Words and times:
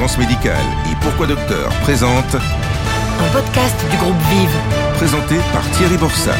Fréquence 0.00 0.16
médicale 0.16 0.64
et 0.90 0.94
Pourquoi 1.02 1.26
Docteur 1.26 1.68
présente 1.82 2.34
un 2.34 3.32
podcast 3.34 3.76
du 3.90 3.98
groupe 3.98 4.16
Vive. 4.30 4.56
Présenté 4.94 5.36
par 5.52 5.70
Thierry 5.72 5.98
Borsat. 5.98 6.38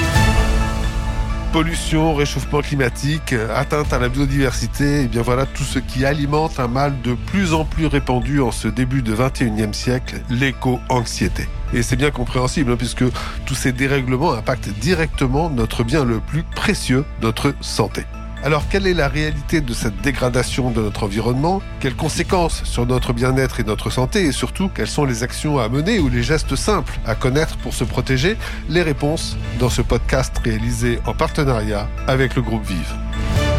Pollution, 1.53 2.15
réchauffement 2.15 2.63
climatique, 2.63 3.35
atteinte 3.55 3.93
à 3.93 3.99
la 3.99 4.09
biodiversité, 4.09 5.03
et 5.03 5.09
bien 5.09 5.21
voilà 5.21 5.45
tout 5.45 5.65
ce 5.65 5.79
qui 5.79 6.07
alimente 6.07 6.59
un 6.59 6.69
mal 6.69 7.03
de 7.03 7.13
plus 7.13 7.53
en 7.53 7.67
plus 7.67 7.85
répandu 7.85 8.41
en 8.41 8.51
ce 8.51 8.67
début 8.67 9.03
de 9.03 9.15
21e 9.15 9.75
siècle, 9.75 10.23
l'éco-anxiété. 10.31 11.47
Et 11.75 11.83
c'est 11.83 11.97
bien 11.97 12.11
compréhensible, 12.11 12.73
hein, 12.73 12.77
puisque 12.79 13.05
tous 13.45 13.55
ces 13.55 13.73
dérèglements 13.73 14.33
impactent 14.33 14.71
directement 14.71 15.51
notre 15.51 15.85
bien 15.85 16.07
le 16.07 16.21
plus 16.21 16.45
précieux, 16.45 17.05
notre 17.21 17.55
santé. 17.61 18.07
Alors, 18.43 18.67
quelle 18.71 18.87
est 18.87 18.95
la 18.95 19.09
réalité 19.09 19.61
de 19.61 19.75
cette 19.75 20.01
dégradation 20.01 20.71
de 20.71 20.81
notre 20.81 21.03
environnement? 21.03 21.61
Quelles 21.79 21.95
conséquences 21.95 22.65
sur 22.65 22.87
notre 22.87 23.13
bien-être 23.13 23.61
et 23.61 23.65
notre 23.65 23.91
santé? 23.91 24.25
Et 24.25 24.33
surtout, 24.33 24.71
quelles 24.75 24.89
sont 24.89 25.05
les 25.05 25.23
actions 25.23 25.59
à 25.59 25.69
mener 25.69 25.99
ou 25.99 26.09
les 26.09 26.23
gestes 26.23 26.57
simples 26.57 26.99
à 27.05 27.15
connaître 27.15 27.59
pour 27.59 27.75
se 27.75 27.85
protéger? 27.85 28.39
Les 28.71 28.83
réponses 28.83 29.37
dans 29.59 29.69
ce 29.69 29.83
podcast 29.83 30.35
réalisé 30.43 31.01
en 31.07 31.13
partenariat 31.13 31.87
avec 32.07 32.35
le 32.35 32.41
groupe 32.41 32.65
Vive. 32.65 33.50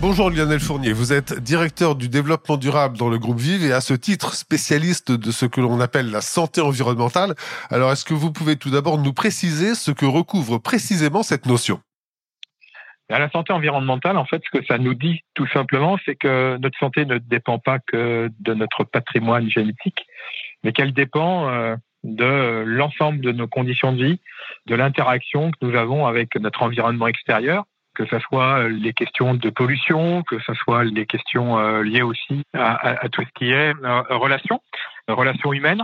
Bonjour 0.00 0.30
Lionel 0.30 0.60
Fournier, 0.60 0.92
vous 0.92 1.12
êtes 1.12 1.42
directeur 1.42 1.96
du 1.96 2.08
développement 2.08 2.56
durable 2.56 2.96
dans 2.96 3.08
le 3.08 3.18
groupe 3.18 3.40
Vive 3.40 3.64
et 3.64 3.72
à 3.72 3.80
ce 3.80 3.94
titre 3.94 4.34
spécialiste 4.34 5.10
de 5.10 5.32
ce 5.32 5.44
que 5.44 5.60
l'on 5.60 5.80
appelle 5.80 6.12
la 6.12 6.20
santé 6.20 6.60
environnementale. 6.60 7.34
Alors 7.68 7.90
est-ce 7.90 8.04
que 8.04 8.14
vous 8.14 8.32
pouvez 8.32 8.54
tout 8.54 8.70
d'abord 8.70 8.98
nous 8.98 9.12
préciser 9.12 9.74
ce 9.74 9.90
que 9.90 10.06
recouvre 10.06 10.58
précisément 10.58 11.24
cette 11.24 11.46
notion? 11.46 11.80
La 13.10 13.28
santé 13.30 13.52
environnementale, 13.52 14.18
en 14.18 14.24
fait, 14.24 14.40
ce 14.44 14.56
que 14.56 14.64
ça 14.66 14.78
nous 14.78 14.94
dit 14.94 15.24
tout 15.34 15.48
simplement, 15.48 15.98
c'est 16.04 16.14
que 16.14 16.58
notre 16.58 16.78
santé 16.78 17.04
ne 17.04 17.18
dépend 17.18 17.58
pas 17.58 17.80
que 17.80 18.30
de 18.38 18.54
notre 18.54 18.84
patrimoine 18.84 19.50
génétique, 19.50 20.06
mais 20.62 20.70
qu'elle 20.70 20.92
dépend 20.92 21.48
euh, 21.48 21.74
de 22.04 22.62
l'ensemble 22.64 23.20
de 23.20 23.32
nos 23.32 23.48
conditions 23.48 23.92
de 23.92 24.04
vie, 24.04 24.20
de 24.66 24.76
l'interaction 24.76 25.50
que 25.50 25.56
nous 25.62 25.74
avons 25.74 26.06
avec 26.06 26.36
notre 26.36 26.62
environnement 26.62 27.08
extérieur, 27.08 27.64
que 27.98 28.06
ce 28.06 28.18
soit 28.20 28.60
euh, 28.60 28.68
les 28.68 28.92
questions 28.92 29.34
de 29.34 29.50
pollution, 29.50 30.22
que 30.22 30.38
ce 30.38 30.54
soit 30.54 30.84
les 30.84 31.04
questions 31.04 31.58
euh, 31.58 31.82
liées 31.82 32.02
aussi 32.02 32.44
à, 32.54 33.08
tout 33.10 33.22
ce 33.22 33.28
qui 33.34 33.50
est 33.50 33.74
euh, 33.82 34.02
relations, 34.10 34.62
relations 35.08 35.52
humaines, 35.52 35.82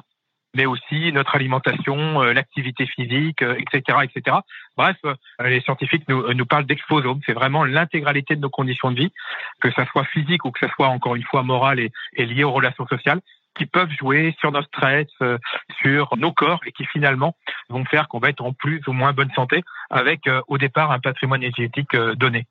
mais 0.55 0.65
aussi 0.65 1.11
notre 1.11 1.35
alimentation, 1.35 2.23
l'activité 2.23 2.87
physique, 2.87 3.43
etc., 3.43 3.99
etc. 4.05 4.37
Bref, 4.77 4.97
les 5.43 5.61
scientifiques 5.63 6.09
nous, 6.09 6.47
parlent 6.47 6.67
d'exposome. 6.67 7.19
C'est 7.27 7.33
vraiment 7.33 7.65
l'intégralité 7.65 8.37
de 8.37 8.41
nos 8.41 8.51
conditions 8.51 8.93
de 8.93 8.97
vie, 8.97 9.13
que 9.61 9.73
ce 9.73 9.85
soit 9.87 10.05
physique 10.05 10.45
ou 10.45 10.53
que 10.53 10.65
ce 10.65 10.73
soit 10.75 10.87
encore 10.87 11.17
une 11.17 11.25
fois 11.25 11.43
morale 11.43 11.81
et, 11.81 11.91
et 12.17 12.25
lié 12.25 12.45
aux 12.45 12.53
relations 12.53 12.87
sociales 12.87 13.21
qui 13.57 13.67
peuvent 13.67 13.91
jouer 13.91 14.35
sur 14.41 14.53
notre 14.53 14.69
stress, 14.69 15.07
euh, 15.23 15.39
sur 15.81 16.17
nos 16.17 16.33
corps 16.33 16.61
et 16.67 16.73
qui 16.73 16.85
finalement 16.87 17.37
vont 17.69 17.85
faire 17.85 18.09
qu'on 18.09 18.19
va 18.19 18.31
être 18.31 18.43
en 18.43 18.53
plus 18.53 18.83
ou 18.87 18.93
moins 18.93 19.13
bonne 19.13 19.31
santé 19.35 19.63
avec 19.91 20.27
euh, 20.27 20.41
au 20.49 20.59
départ 20.59 20.91
un 20.91 21.01
patrimoine 21.01 21.43
énergétique 21.43 21.95
euh, 21.95 22.15
donné. 22.15 22.47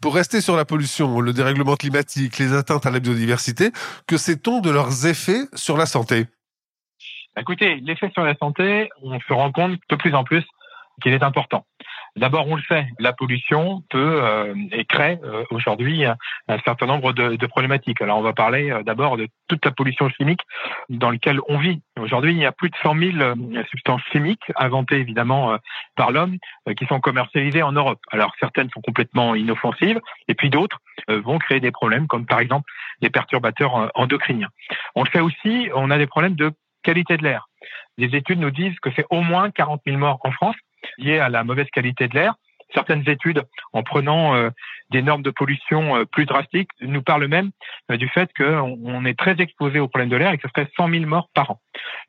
Pour 0.00 0.14
rester 0.14 0.40
sur 0.40 0.56
la 0.56 0.64
pollution, 0.64 1.20
le 1.20 1.32
dérèglement 1.32 1.76
climatique, 1.76 2.38
les 2.38 2.52
atteintes 2.52 2.84
à 2.84 2.90
la 2.90 3.00
biodiversité, 3.00 3.70
que 4.06 4.16
sait-on 4.16 4.60
de 4.60 4.70
leurs 4.70 5.06
effets 5.06 5.46
sur 5.54 5.76
la 5.76 5.86
santé? 5.86 6.26
Écoutez, 7.38 7.76
l'effet 7.76 8.10
sur 8.12 8.22
la 8.22 8.34
santé, 8.34 8.90
on 9.02 9.18
se 9.18 9.32
rend 9.32 9.50
compte 9.50 9.78
de 9.88 9.96
plus 9.96 10.14
en 10.14 10.24
plus 10.24 10.44
qu'il 11.02 11.12
est 11.12 11.22
important. 11.22 11.66
D'abord, 12.16 12.46
on 12.46 12.54
le 12.54 12.62
sait, 12.68 12.86
la 13.00 13.12
pollution 13.12 13.82
peut 13.90 14.20
euh, 14.22 14.54
et 14.70 14.84
crée 14.84 15.18
euh, 15.24 15.44
aujourd'hui 15.50 16.04
un, 16.04 16.16
certain 16.64 16.86
nombre 16.86 17.12
de, 17.12 17.46
problématiques. 17.46 18.00
Alors, 18.02 18.18
on 18.18 18.22
va 18.22 18.32
parler 18.32 18.70
euh, 18.70 18.84
d'abord 18.84 19.16
de 19.16 19.26
toute 19.48 19.64
la 19.64 19.72
pollution 19.72 20.08
chimique 20.10 20.40
dans 20.88 21.10
laquelle 21.10 21.40
on 21.48 21.58
vit. 21.58 21.82
Aujourd'hui, 21.98 22.32
il 22.32 22.38
y 22.38 22.46
a 22.46 22.52
plus 22.52 22.70
de 22.70 22.76
100 22.82 22.94
000 22.96 23.64
substances 23.68 24.02
chimiques 24.12 24.44
inventées 24.54 24.96
évidemment 24.96 25.56
par 25.96 26.12
l'homme 26.12 26.38
qui 26.76 26.86
sont 26.86 27.00
commercialisées 27.00 27.62
en 27.62 27.72
Europe. 27.72 28.00
Alors, 28.10 28.32
certaines 28.38 28.70
sont 28.70 28.80
complètement 28.80 29.34
inoffensives 29.34 30.00
et 30.28 30.34
puis 30.34 30.50
d'autres 30.50 30.78
vont 31.08 31.38
créer 31.38 31.60
des 31.60 31.70
problèmes 31.70 32.06
comme 32.06 32.26
par 32.26 32.40
exemple 32.40 32.70
les 33.00 33.10
perturbateurs 33.10 33.90
endocriniens. 33.94 34.48
On 34.94 35.04
le 35.04 35.10
sait 35.10 35.20
aussi, 35.20 35.68
on 35.74 35.90
a 35.90 35.98
des 35.98 36.06
problèmes 36.06 36.36
de 36.36 36.52
qualité 36.82 37.16
de 37.16 37.22
l'air. 37.22 37.48
Des 37.98 38.16
études 38.16 38.40
nous 38.40 38.50
disent 38.50 38.78
que 38.80 38.90
c'est 38.96 39.06
au 39.10 39.20
moins 39.20 39.50
40 39.50 39.82
000 39.86 39.98
morts 39.98 40.20
en 40.24 40.32
France 40.32 40.56
liées 40.98 41.18
à 41.18 41.28
la 41.28 41.44
mauvaise 41.44 41.68
qualité 41.72 42.08
de 42.08 42.14
l'air. 42.14 42.34
Certaines 42.74 43.08
études, 43.08 43.42
en 43.72 43.82
prenant 43.82 44.34
euh, 44.34 44.50
des 44.90 45.02
normes 45.02 45.22
de 45.22 45.30
pollution 45.30 45.96
euh, 45.96 46.04
plus 46.04 46.26
drastiques, 46.26 46.70
nous 46.80 47.02
parlent 47.02 47.28
même 47.28 47.50
euh, 47.90 47.96
du 47.96 48.08
fait 48.08 48.30
qu'on 48.36 49.04
est 49.04 49.18
très 49.18 49.36
exposé 49.40 49.78
au 49.78 49.88
problème 49.88 50.08
de 50.08 50.16
l'air 50.16 50.32
et 50.32 50.38
que 50.38 50.48
ce 50.48 50.52
serait 50.54 50.70
100 50.76 50.90
000 50.90 51.06
morts 51.06 51.28
par 51.34 51.52
an. 51.52 51.60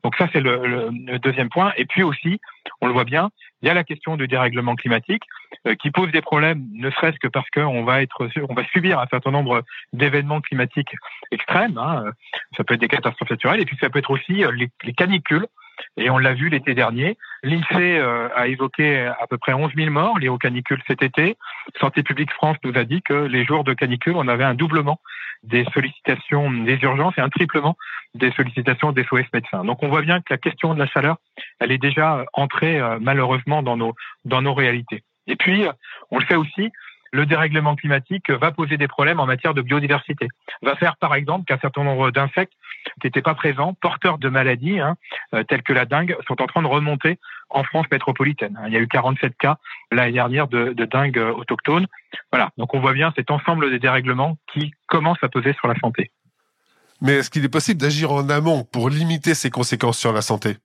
Donc 0.03 0.16
ça, 0.16 0.28
c'est 0.34 0.40
le, 0.41 0.90
deuxième 1.19 1.50
point. 1.50 1.72
Et 1.78 1.86
puis 1.86 2.03
aussi, 2.03 2.40
on 2.81 2.88
le 2.88 2.94
voit 2.94 3.03
bien, 3.03 3.30
il 3.62 3.68
y 3.68 3.72
a 3.72 3.74
la 3.74 3.84
question 3.84 4.18
du 4.18 4.28
dérèglement 4.28 4.75
climatique 4.75 5.24
qui 5.80 5.90
pose 5.90 6.12
des 6.12 6.22
problèmes, 6.22 6.63
ne 6.74 6.92
serait-ce 6.92 7.18
que 7.18 7.28
parce 7.28 7.50
qu'on 7.50 7.84
va 7.84 8.03
être, 8.03 8.28
on 8.47 8.53
va 8.53 8.63
subir 8.66 9.00
un 9.00 9.07
certain 9.07 9.31
nombre 9.31 9.63
d'événements 9.94 10.42
climatiques 10.42 10.94
extrêmes. 11.31 11.78
Hein. 11.78 12.03
Ça 12.56 12.63
peut 12.63 12.75
être 12.75 12.81
des 12.81 12.88
catastrophes 12.88 13.30
naturelles 13.30 13.62
et 13.62 13.66
puis 13.66 13.78
ça 13.81 13.90
peut 13.90 14.00
être 14.00 14.12
aussi 14.12 14.44
les 14.84 14.94
canicules 14.94 15.47
et 15.97 16.09
on 16.09 16.18
l'a 16.18 16.34
vu 16.34 16.50
l'été 16.50 16.74
dernier. 16.74 17.18
L'INSEE 17.44 18.00
euh, 18.00 18.30
a 18.36 18.47
évoqué 18.47 19.06
à 19.06 19.28
peu 19.30 19.38
près 19.38 19.53
11 19.53 19.72
000 19.75 19.91
morts 19.91 20.19
liés 20.19 20.30
aux 20.30 20.38
canicules 20.38 20.81
cet 20.88 21.02
été. 21.02 21.38
Santé 21.80 22.03
publique 22.03 22.31
France 22.31 22.58
nous 22.63 22.78
a 22.78 22.84
dit 22.84 23.02
que 23.02 23.13
les 23.13 23.46
jours 23.46 23.63
de 23.63 23.74
canicule, 23.74 24.16
on 24.16 24.28
avait 24.28 24.44
un 24.44 24.56
doublement 24.56 25.00
des 25.44 25.66
sollicitations 25.74 26.52
des 26.52 26.78
urgences 26.81 27.13
et 27.18 27.22
un 27.22 27.30
triplement 27.30 27.78
des 28.16 28.31
sollicitations 28.31 28.91
des 28.91 29.03
SOS 29.03 29.25
médecins. 29.34 29.63
Donc 29.63 29.84
on 29.84 29.90
voit 29.90 30.02
bien 30.02 30.19
que 30.19 30.28
la 30.31 30.38
question 30.38 30.74
de 30.74 30.80
la 30.80 30.88
chaleur, 30.88 31.18
elle 31.59 31.72
est 31.72 31.78
déjà 31.78 32.25
entrée 32.34 32.80
euh, 32.80 32.97
malheureusement 33.00 33.62
dans 33.62 33.78
nos, 33.78 33.94
dans 34.24 34.42
nos 34.42 34.53
réalités. 34.53 35.03
Et 35.28 35.36
puis, 35.36 35.66
on 36.12 36.19
le 36.19 36.25
fait 36.25 36.36
aussi, 36.36 36.72
le 37.12 37.25
dérèglement 37.25 37.75
climatique 37.75 38.30
va 38.30 38.52
poser 38.52 38.78
des 38.78 38.88
problèmes 38.88 39.19
en 39.19 39.25
matière 39.25 39.53
de 39.53 39.62
biodiversité. 39.62 40.28
Va 40.62 40.75
faire 40.75 40.97
par 40.97 41.16
exemple 41.16 41.46
qu'un 41.46 41.57
certain 41.57 41.84
nombre 41.84 42.12
d'insectes 42.12 42.53
qui 43.01 43.07
n'étaient 43.07 43.22
pas 43.22 43.35
présents, 43.35 43.73
porteurs 43.73 44.18
de 44.18 44.29
maladies 44.29 44.79
hein, 44.79 44.96
euh, 45.34 45.44
telles 45.44 45.63
que 45.63 45.73
la 45.73 45.85
dengue, 45.85 46.18
sont 46.28 46.41
en 46.41 46.47
train 46.47 46.62
de 46.62 46.68
remonter 46.68 47.19
en 47.50 47.63
France 47.63 47.85
métropolitaine. 47.91 48.57
Il 48.68 48.73
y 48.73 48.78
a 48.78 48.79
eu 48.79 48.88
47 48.88 49.38
cas 49.38 49.57
l'année 49.91 50.13
dernière 50.13 50.47
de, 50.47 50.73
dingue 50.85 51.18
autochtone. 51.18 51.88
Voilà, 52.31 52.51
donc 52.57 52.74
on 52.74 52.79
voit 52.79 52.94
bien 52.94 53.12
cet 53.16 53.31
ensemble 53.31 53.69
des 53.69 53.79
dérèglements 53.79 54.38
qui 54.53 54.74
commencent 54.88 55.24
à 55.24 55.29
peser 55.29 55.53
sur 55.53 55.68
la 55.68 55.75
santé. 55.75 56.12
Mais 57.01 57.13
est-ce 57.13 57.29
qu'il 57.29 57.44
est 57.44 57.50
possible 57.50 57.81
d'agir 57.81 58.12
en 58.12 58.29
amont 58.29 58.63
pour 58.63 58.90
limiter 58.90 59.34
ces 59.34 59.50
conséquences 59.50 59.97
sur 59.97 60.13
la 60.13 60.22
santé? 60.22 60.57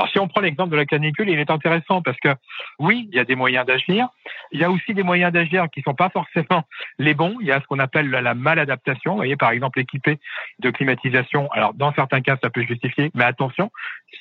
Alors 0.00 0.10
si 0.12 0.18
on 0.18 0.28
prend 0.28 0.40
l'exemple 0.40 0.70
de 0.70 0.76
la 0.76 0.86
canicule, 0.86 1.28
il 1.28 1.38
est 1.38 1.50
intéressant 1.50 2.00
parce 2.00 2.18
que 2.20 2.30
oui, 2.78 3.06
il 3.12 3.16
y 3.16 3.18
a 3.18 3.24
des 3.26 3.34
moyens 3.34 3.66
d'agir. 3.66 4.08
Il 4.50 4.58
y 4.58 4.64
a 4.64 4.70
aussi 4.70 4.94
des 4.94 5.02
moyens 5.02 5.30
d'agir 5.30 5.66
qui 5.70 5.82
sont 5.82 5.92
pas 5.92 6.08
forcément 6.08 6.64
les 6.98 7.12
bons. 7.12 7.36
Il 7.42 7.46
y 7.46 7.52
a 7.52 7.60
ce 7.60 7.66
qu'on 7.66 7.78
appelle 7.78 8.08
la 8.08 8.32
maladaptation. 8.32 9.10
Vous 9.10 9.18
voyez, 9.18 9.36
par 9.36 9.50
exemple, 9.50 9.78
équipé 9.78 10.18
de 10.60 10.70
climatisation. 10.70 11.50
Alors 11.52 11.74
dans 11.74 11.92
certains 11.92 12.22
cas, 12.22 12.38
ça 12.42 12.48
peut 12.48 12.62
justifier, 12.62 13.10
mais 13.14 13.24
attention, 13.24 13.70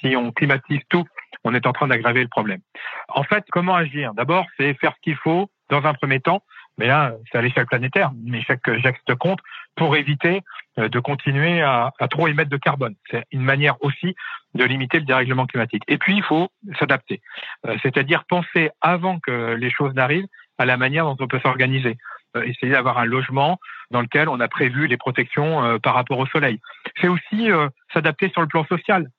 si 0.02 0.18
on 0.18 0.34
climatise 0.34 0.82
tout, 0.90 1.06
on 1.46 1.56
est 1.56 1.66
en 1.66 1.72
train 1.72 1.88
d'aggraver 1.88 2.24
le 2.24 2.28
problème. 2.28 2.60
En 3.08 3.24
fait, 3.24 3.46
comment 3.50 3.76
agir? 3.76 4.14
D'abord, 4.16 4.48
c'est 4.58 4.74
faire 4.74 4.92
ce 4.98 5.02
qu'il 5.02 5.16
faut 5.16 5.50
dans 5.70 5.86
un 5.86 5.94
premier 5.94 6.20
temps 6.20 6.44
mais 6.80 6.88
là, 6.88 7.14
c'est 7.30 7.38
à 7.38 7.42
l'échelle 7.42 7.66
planétaire, 7.66 8.12
mais 8.24 8.42
chaque 8.42 8.68
geste 8.80 9.14
compte 9.16 9.40
pour 9.76 9.98
éviter 9.98 10.42
euh, 10.80 10.88
de 10.88 11.00
continuer 11.00 11.62
à, 11.62 11.92
à 12.00 12.08
trop 12.08 12.28
émettre 12.28 12.50
de 12.50 12.58
carbone. 12.58 12.96
C'est 13.12 13.26
une 13.32 13.42
manière 13.42 13.76
aussi 13.84 14.16
de 14.56 14.64
limiter 14.64 15.00
le 15.00 15.06
dérèglement 15.06 15.46
climatique. 15.46 15.84
Et 15.90 15.98
puis, 15.98 16.16
il 16.16 16.24
faut 16.24 16.48
s'adapter, 16.80 17.22
euh, 17.68 17.76
c'est-à-dire 17.84 18.24
penser 18.30 18.72
avant 18.80 19.20
que 19.20 19.56
les 19.56 19.70
choses 19.70 19.94
n'arrivent 19.94 20.28
à 20.58 20.66
la 20.66 20.78
manière 20.78 21.04
dont 21.04 21.18
on 21.20 21.28
peut 21.28 21.40
s'organiser. 21.40 21.98
Euh, 22.38 22.44
essayer 22.44 22.72
d'avoir 22.72 22.98
un 22.98 23.06
logement 23.06 23.60
dans 23.92 24.02
lequel 24.02 24.30
on 24.30 24.40
a 24.40 24.48
prévu 24.48 24.88
les 24.88 24.98
protections 24.98 25.80
par 25.80 25.96
rapport 25.96 26.20
au 26.20 26.28
soleil. 26.28 26.60
C'est 27.02 27.08
aussi 27.08 27.50
s'adapter 27.92 28.30
sur 28.30 28.42
le 28.42 28.48
plan 28.48 28.64
social. 28.66 29.10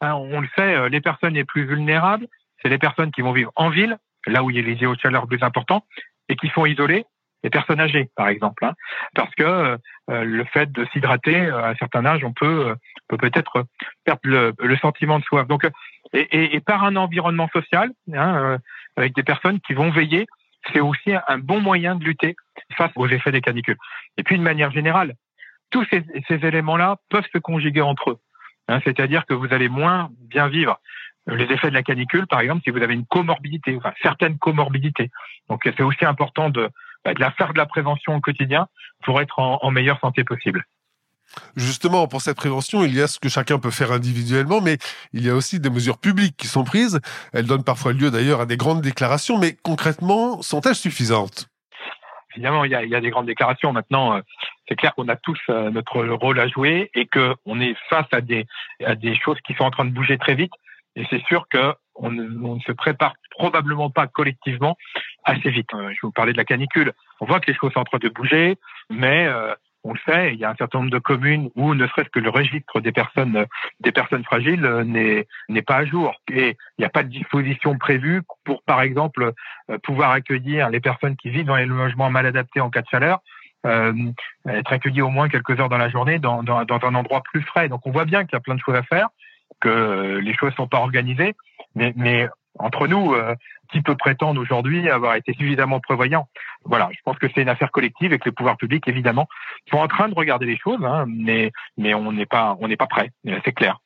Hein, 0.00 0.14
on 0.14 0.40
le 0.40 0.48
sait, 0.56 0.88
les 0.88 1.02
personnes 1.02 1.34
les 1.34 1.44
plus 1.44 1.66
vulnérables, 1.66 2.26
c'est 2.62 2.70
les 2.70 2.78
personnes 2.78 3.10
qui 3.10 3.20
vont 3.20 3.32
vivre 3.32 3.52
en 3.54 3.68
ville, 3.68 3.98
là 4.26 4.42
où 4.42 4.48
il 4.48 4.56
y 4.56 4.58
a 4.60 4.62
les 4.62 4.80
IO 4.80 4.94
de 4.94 5.00
chaleur 5.00 5.26
plus 5.26 5.42
importants, 5.42 5.84
et 6.28 6.36
qui 6.36 6.48
sont 6.48 6.66
isolés 6.66 7.04
les 7.44 7.50
personnes 7.50 7.78
âgées, 7.78 8.08
par 8.16 8.28
exemple, 8.28 8.64
hein. 8.64 8.72
parce 9.14 9.32
que 9.34 9.44
euh, 9.44 9.76
le 10.24 10.44
fait 10.44 10.72
de 10.72 10.86
s'hydrater 10.86 11.36
euh, 11.36 11.62
à 11.62 11.68
un 11.68 11.74
certain 11.74 12.04
âge, 12.06 12.24
on 12.24 12.32
peut 12.32 12.70
euh, 12.70 12.74
peut 13.06 13.18
peut-être 13.18 13.66
perdre 14.04 14.20
le, 14.24 14.54
le, 14.58 14.76
sentiment 14.78 15.18
de 15.18 15.24
soif. 15.24 15.46
Donc, 15.46 15.68
et, 16.14 16.20
et, 16.20 16.56
et 16.56 16.60
par 16.60 16.84
un 16.84 16.96
environnement 16.96 17.48
social, 17.52 17.90
hein, 18.14 18.58
avec 18.96 19.14
des 19.14 19.22
personnes 19.22 19.60
qui 19.60 19.74
vont 19.74 19.90
veiller, 19.90 20.26
c'est 20.72 20.80
aussi 20.80 21.12
un 21.28 21.38
bon 21.38 21.60
moyen 21.60 21.96
de 21.96 22.04
lutter 22.04 22.34
face 22.78 22.92
aux 22.96 23.06
effets 23.08 23.30
des 23.30 23.42
canicules. 23.42 23.76
Et 24.16 24.22
puis, 24.22 24.38
de 24.38 24.42
manière 24.42 24.70
générale, 24.70 25.12
tous 25.70 25.84
ces, 25.90 26.02
ces 26.28 26.46
éléments-là 26.46 26.96
peuvent 27.10 27.28
se 27.30 27.38
conjuguer 27.38 27.82
entre 27.82 28.12
eux. 28.12 28.18
Hein, 28.68 28.80
C'est-à-dire 28.84 29.26
que 29.26 29.34
vous 29.34 29.52
allez 29.52 29.68
moins 29.68 30.08
bien 30.18 30.48
vivre 30.48 30.80
les 31.26 31.44
effets 31.44 31.70
de 31.70 31.74
la 31.74 31.82
canicule, 31.82 32.26
par 32.26 32.40
exemple, 32.40 32.62
si 32.64 32.70
vous 32.70 32.82
avez 32.82 32.94
une 32.94 33.06
comorbidité, 33.06 33.76
enfin 33.76 33.92
certaines 34.02 34.38
comorbidités. 34.38 35.10
Donc 35.48 35.62
c'est 35.64 35.82
aussi 35.82 36.04
important 36.04 36.50
de, 36.50 36.68
bah, 37.04 37.14
de 37.14 37.20
la 37.20 37.30
faire 37.32 37.52
de 37.52 37.58
la 37.58 37.66
prévention 37.66 38.14
au 38.14 38.20
quotidien 38.20 38.68
pour 39.02 39.20
être 39.20 39.38
en, 39.38 39.58
en 39.62 39.70
meilleure 39.70 40.00
santé 40.00 40.24
possible. 40.24 40.64
Justement, 41.56 42.06
pour 42.06 42.20
cette 42.20 42.36
prévention, 42.36 42.84
il 42.84 42.94
y 42.94 43.00
a 43.00 43.08
ce 43.08 43.18
que 43.18 43.28
chacun 43.28 43.58
peut 43.58 43.70
faire 43.70 43.90
individuellement, 43.90 44.60
mais 44.60 44.76
il 45.12 45.24
y 45.24 45.30
a 45.30 45.34
aussi 45.34 45.58
des 45.58 45.70
mesures 45.70 45.98
publiques 45.98 46.36
qui 46.36 46.46
sont 46.46 46.62
prises. 46.62 47.00
Elles 47.32 47.46
donnent 47.46 47.64
parfois 47.64 47.92
lieu 47.92 48.10
d'ailleurs 48.10 48.40
à 48.40 48.46
des 48.46 48.56
grandes 48.56 48.82
déclarations, 48.82 49.38
mais 49.38 49.56
concrètement, 49.62 50.42
sont-elles 50.42 50.76
suffisantes? 50.76 51.48
Évidemment, 52.36 52.64
il 52.64 52.72
y, 52.72 52.74
a, 52.74 52.84
il 52.84 52.90
y 52.90 52.94
a 52.94 53.00
des 53.00 53.10
grandes 53.10 53.26
déclarations. 53.26 53.72
Maintenant, 53.72 54.16
euh, 54.16 54.20
c'est 54.68 54.76
clair 54.76 54.94
qu'on 54.94 55.08
a 55.08 55.16
tous 55.16 55.38
euh, 55.50 55.70
notre 55.70 56.04
rôle 56.04 56.38
à 56.40 56.48
jouer 56.48 56.90
et 56.94 57.06
qu'on 57.06 57.60
est 57.60 57.76
face 57.88 58.08
à 58.12 58.20
des, 58.20 58.46
à 58.84 58.94
des 58.94 59.16
choses 59.16 59.38
qui 59.46 59.54
sont 59.54 59.64
en 59.64 59.70
train 59.70 59.84
de 59.84 59.92
bouger 59.92 60.18
très 60.18 60.34
vite. 60.34 60.52
Et 60.96 61.04
c'est 61.10 61.22
sûr 61.24 61.46
que 61.48 61.74
on 61.96 62.10
ne, 62.10 62.24
on 62.44 62.56
ne, 62.56 62.60
se 62.60 62.72
prépare 62.72 63.14
probablement 63.30 63.90
pas 63.90 64.06
collectivement 64.06 64.76
assez 65.24 65.50
vite. 65.50 65.72
Euh, 65.74 65.92
je 65.92 65.98
vous 66.02 66.12
parlais 66.12 66.32
de 66.32 66.36
la 66.36 66.44
canicule. 66.44 66.92
On 67.20 67.26
voit 67.26 67.40
que 67.40 67.50
les 67.50 67.56
choses 67.56 67.72
sont 67.72 67.80
en 67.80 67.84
train 67.84 67.98
de 67.98 68.08
bouger, 68.08 68.56
mais 68.90 69.26
euh, 69.26 69.54
on 69.84 69.92
le 69.92 69.98
sait, 70.06 70.32
il 70.32 70.40
y 70.40 70.44
a 70.44 70.50
un 70.50 70.54
certain 70.56 70.78
nombre 70.78 70.90
de 70.90 70.98
communes 70.98 71.50
où 71.54 71.74
ne 71.74 71.86
serait-ce 71.86 72.08
que 72.08 72.18
le 72.18 72.30
registre 72.30 72.80
des 72.80 72.90
personnes 72.90 73.46
des 73.80 73.92
personnes 73.92 74.24
fragiles 74.24 74.66
n'est 74.86 75.26
n'est 75.48 75.62
pas 75.62 75.76
à 75.76 75.84
jour 75.84 76.14
et 76.32 76.56
il 76.78 76.80
n'y 76.80 76.86
a 76.86 76.88
pas 76.88 77.02
de 77.02 77.10
disposition 77.10 77.76
prévue 77.76 78.22
pour 78.44 78.62
par 78.62 78.80
exemple 78.80 79.34
pouvoir 79.82 80.12
accueillir 80.12 80.70
les 80.70 80.80
personnes 80.80 81.16
qui 81.16 81.28
vivent 81.28 81.44
dans 81.44 81.56
les 81.56 81.66
logements 81.66 82.08
mal 82.08 82.24
adaptés 82.24 82.60
en 82.60 82.70
cas 82.70 82.80
de 82.80 82.88
chaleur. 82.90 83.20
Euh, 83.66 83.92
être 84.46 84.72
accueillis 84.72 85.00
au 85.00 85.08
moins 85.08 85.30
quelques 85.30 85.58
heures 85.58 85.70
dans 85.70 85.78
la 85.78 85.88
journée 85.88 86.18
dans, 86.18 86.42
dans, 86.42 86.64
dans 86.64 86.78
un 86.82 86.94
endroit 86.94 87.22
plus 87.22 87.40
frais. 87.42 87.68
Donc 87.70 87.86
on 87.86 87.90
voit 87.90 88.04
bien 88.04 88.24
qu'il 88.24 88.34
y 88.34 88.36
a 88.36 88.40
plein 88.40 88.54
de 88.54 88.60
choses 88.60 88.74
à 88.74 88.82
faire, 88.82 89.08
que 89.64 90.18
les 90.18 90.34
choses 90.34 90.54
sont 90.54 90.68
pas 90.68 90.78
organisées, 90.78 91.34
mais, 91.74 91.92
mais 91.96 92.28
entre 92.58 92.86
nous, 92.86 93.14
euh, 93.14 93.34
qui 93.72 93.80
peut 93.80 93.96
prétendre 93.96 94.40
aujourd'hui 94.40 94.88
avoir 94.88 95.16
été 95.16 95.32
suffisamment 95.34 95.80
prévoyant? 95.80 96.28
Voilà, 96.64 96.88
je 96.92 96.98
pense 97.04 97.18
que 97.18 97.26
c'est 97.34 97.42
une 97.42 97.48
affaire 97.48 97.72
collective 97.72 98.12
et 98.12 98.18
que 98.18 98.26
les 98.26 98.32
pouvoirs 98.32 98.56
publics, 98.56 98.86
évidemment, 98.86 99.26
sont 99.70 99.78
en 99.78 99.88
train 99.88 100.08
de 100.08 100.14
regarder 100.14 100.46
les 100.46 100.56
choses, 100.56 100.84
hein, 100.84 101.06
mais, 101.08 101.50
mais 101.76 101.94
on 101.94 102.12
n'est 102.12 102.26
pas, 102.26 102.56
on 102.60 102.68
n'est 102.68 102.76
pas 102.76 102.86
prêt, 102.86 103.10
c'est 103.44 103.52
clair. 103.52 103.80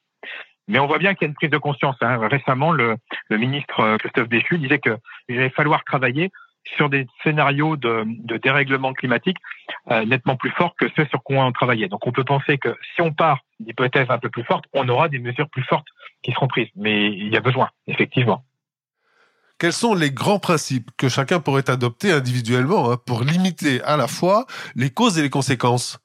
Mais 0.67 0.79
on 0.79 0.87
voit 0.87 0.99
bien 0.99 1.15
qu'il 1.15 1.23
y 1.23 1.29
a 1.29 1.29
une 1.29 1.35
prise 1.35 1.51
de 1.51 1.57
conscience. 1.57 1.97
Hein. 2.03 2.19
Récemment, 2.29 2.73
le, 2.73 2.97
le, 3.29 3.39
ministre 3.39 3.97
Christophe 3.97 4.29
Béchu 4.29 4.59
disait 4.59 4.79
qu'il 4.79 4.99
allait 5.39 5.49
falloir 5.49 5.83
travailler 5.85 6.31
sur 6.77 6.89
des 6.89 7.07
scénarios 7.23 7.77
de, 7.77 8.05
de 8.07 8.37
dérèglement 8.37 8.93
climatique 8.93 9.39
euh, 9.91 10.05
nettement 10.05 10.37
plus 10.37 10.51
forts 10.51 10.75
que 10.77 10.87
ceux 10.97 11.07
sur 11.07 11.23
quoi 11.23 11.45
on 11.45 11.53
travaillait. 11.53 11.89
Donc 11.89 12.07
on 12.07 12.13
peut 12.13 12.25
penser 12.25 12.59
que 12.59 12.77
si 12.95 13.03
on 13.03 13.13
part 13.13 13.41
d'hypothèses 13.61 14.11
un 14.11 14.19
peu 14.19 14.31
plus 14.31 14.45
fortes, 14.45 14.65
on 14.73 14.89
aura 14.89 15.09
des 15.09 15.19
mesures 15.19 15.49
plus 15.49 15.65
fortes 15.65 15.87
qui 16.23 16.33
seront 16.33 16.49
prises. 16.49 16.69
Mais 16.77 17.07
il 17.07 17.29
y 17.29 17.37
a 17.37 17.41
besoin, 17.41 17.71
effectivement. 17.87 18.45
Quels 19.59 19.73
sont 19.73 19.95
les 19.95 20.13
grands 20.13 20.39
principes 20.39 20.91
que 20.97 21.09
chacun 21.09 21.41
pourrait 21.41 21.69
adopter 21.69 22.13
individuellement 22.13 22.93
hein, 22.93 22.97
pour 23.05 23.23
limiter 23.25 23.83
à 23.83 23.97
la 23.97 24.07
fois 24.07 24.47
les 24.77 24.91
causes 24.91 25.19
et 25.19 25.23
les 25.23 25.31
conséquences? 25.31 25.99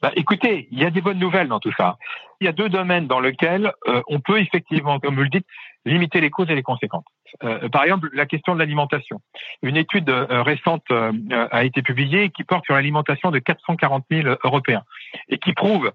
Bah, 0.00 0.12
écoutez, 0.14 0.68
il 0.70 0.78
y 0.78 0.84
a 0.84 0.90
des 0.90 1.00
bonnes 1.00 1.18
nouvelles 1.18 1.48
dans 1.48 1.60
tout 1.60 1.72
ça. 1.76 1.96
Il 2.40 2.44
y 2.44 2.48
a 2.48 2.52
deux 2.52 2.68
domaines 2.68 3.08
dans 3.08 3.20
lesquels 3.20 3.72
euh, 3.88 4.02
on 4.06 4.20
peut 4.20 4.40
effectivement, 4.40 5.00
comme 5.00 5.16
vous 5.16 5.22
le 5.22 5.28
dites, 5.28 5.46
limiter 5.84 6.20
les 6.20 6.30
causes 6.30 6.50
et 6.50 6.54
les 6.54 6.62
conséquences. 6.62 7.04
Euh, 7.42 7.68
par 7.68 7.84
exemple, 7.84 8.10
la 8.12 8.26
question 8.26 8.54
de 8.54 8.58
l'alimentation. 8.58 9.20
Une 9.62 9.76
étude 9.76 10.08
euh, 10.08 10.42
récente 10.42 10.84
euh, 10.90 11.12
a 11.50 11.64
été 11.64 11.82
publiée 11.82 12.30
qui 12.30 12.44
porte 12.44 12.64
sur 12.64 12.74
l'alimentation 12.74 13.30
de 13.30 13.38
440 13.38 14.04
000 14.10 14.36
Européens 14.44 14.82
et 15.28 15.38
qui 15.38 15.52
prouve 15.52 15.92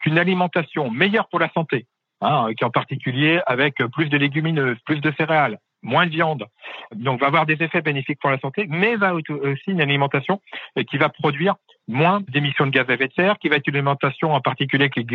qu'une 0.00 0.18
alimentation 0.18 0.90
meilleure 0.90 1.28
pour 1.28 1.40
la 1.40 1.50
santé, 1.52 1.86
hein, 2.20 2.48
qui 2.56 2.64
en 2.64 2.70
particulier 2.70 3.40
avec 3.46 3.76
plus 3.92 4.08
de 4.08 4.16
légumineuses, 4.16 4.78
plus 4.84 5.00
de 5.00 5.12
céréales, 5.18 5.58
moins 5.82 6.06
de 6.06 6.10
viande, 6.10 6.46
donc 6.94 7.20
va 7.20 7.26
avoir 7.26 7.46
des 7.46 7.60
effets 7.60 7.82
bénéfiques 7.82 8.20
pour 8.20 8.30
la 8.30 8.38
santé, 8.38 8.66
mais 8.68 8.94
va 8.94 9.14
aussi 9.14 9.62
une 9.66 9.80
alimentation 9.80 10.40
qui 10.88 10.96
va 10.96 11.08
produire 11.08 11.56
moins 11.88 12.20
d'émissions 12.28 12.66
de 12.66 12.70
gaz 12.70 12.88
à 12.88 12.94
effet 12.94 13.08
de 13.08 13.12
serre, 13.14 13.38
qui 13.38 13.48
va 13.48 13.56
être 13.56 13.66
une 13.66 13.74
alimentation 13.74 14.32
en 14.32 14.40
particulier 14.40 14.84
avec 14.94 15.06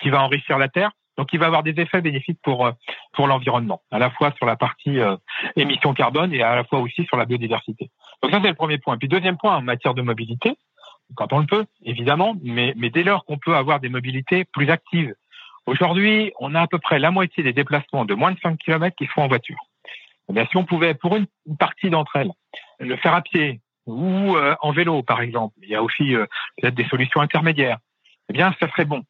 qui 0.00 0.10
va 0.10 0.22
enrichir 0.22 0.56
la 0.56 0.68
terre, 0.68 0.92
donc 1.18 1.28
il 1.32 1.38
va 1.38 1.46
avoir 1.46 1.62
des 1.62 1.78
effets 1.80 2.00
bénéfiques 2.00 2.38
pour 2.42 2.66
euh, 2.66 2.72
pour 3.12 3.26
l'environnement, 3.26 3.82
à 3.90 3.98
la 3.98 4.10
fois 4.10 4.32
sur 4.36 4.46
la 4.46 4.56
partie 4.56 4.98
euh, 5.00 5.16
émissions 5.56 5.94
carbone 5.94 6.32
et 6.32 6.42
à 6.42 6.56
la 6.56 6.64
fois 6.64 6.80
aussi 6.80 7.04
sur 7.04 7.16
la 7.16 7.24
biodiversité. 7.24 7.90
Donc 8.22 8.32
ça 8.32 8.40
c'est 8.42 8.48
le 8.48 8.54
premier 8.54 8.78
point. 8.78 8.96
Puis 8.98 9.08
deuxième 9.08 9.36
point 9.36 9.56
en 9.56 9.62
matière 9.62 9.94
de 9.94 10.02
mobilité, 10.02 10.56
quand 11.14 11.32
on 11.32 11.40
le 11.40 11.46
peut 11.46 11.66
évidemment, 11.84 12.34
mais 12.42 12.72
mais 12.76 12.90
dès 12.90 13.02
lors 13.02 13.24
qu'on 13.24 13.38
peut 13.38 13.56
avoir 13.56 13.80
des 13.80 13.88
mobilités 13.88 14.44
plus 14.44 14.70
actives. 14.70 15.14
Aujourd'hui, 15.66 16.32
on 16.40 16.56
a 16.56 16.62
à 16.62 16.66
peu 16.66 16.80
près 16.80 16.98
la 16.98 17.12
moitié 17.12 17.44
des 17.44 17.52
déplacements 17.52 18.04
de 18.04 18.14
moins 18.14 18.32
de 18.32 18.38
5 18.40 18.58
km 18.58 18.96
qui 18.96 19.06
se 19.06 19.12
font 19.12 19.22
en 19.22 19.28
voiture. 19.28 19.58
Eh 20.28 20.32
bien, 20.32 20.46
si 20.50 20.56
on 20.56 20.64
pouvait, 20.64 20.94
pour 20.94 21.14
une 21.14 21.26
partie 21.56 21.88
d'entre 21.88 22.16
elles, 22.16 22.32
le 22.80 22.96
faire 22.96 23.14
à 23.14 23.22
pied 23.22 23.60
ou 23.86 24.36
euh, 24.36 24.54
en 24.60 24.72
vélo, 24.72 25.02
par 25.02 25.20
exemple, 25.20 25.54
il 25.62 25.68
y 25.68 25.74
a 25.74 25.82
aussi 25.82 26.14
euh, 26.14 26.26
peut-être 26.60 26.74
des 26.74 26.86
solutions 26.86 27.20
intermédiaires 27.20 27.78
eh 28.32 28.38
bien, 28.38 28.54
ça 28.58 28.68
serait 28.70 28.86
bon. 28.86 29.02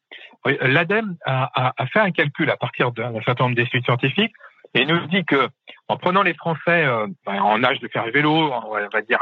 L'ADEME 0.45 1.15
a, 1.25 1.73
fait 1.93 1.99
un 1.99 2.11
calcul 2.11 2.49
à 2.49 2.57
partir 2.57 2.91
d'un 2.91 3.13
certain 3.21 3.45
nombre 3.45 3.55
d'études 3.55 3.85
scientifiques 3.85 4.33
et 4.73 4.85
nous 4.85 4.99
dit 5.07 5.23
que 5.23 5.47
en 5.87 5.95
prenant 5.95 6.23
les 6.23 6.33
Français 6.33 6.83
euh, 6.83 7.07
en 7.25 7.63
âge 7.63 7.79
de 7.79 7.87
faire 7.87 8.03
vélo, 8.11 8.51
on 8.51 8.73
va 8.73 9.01
dire 9.01 9.19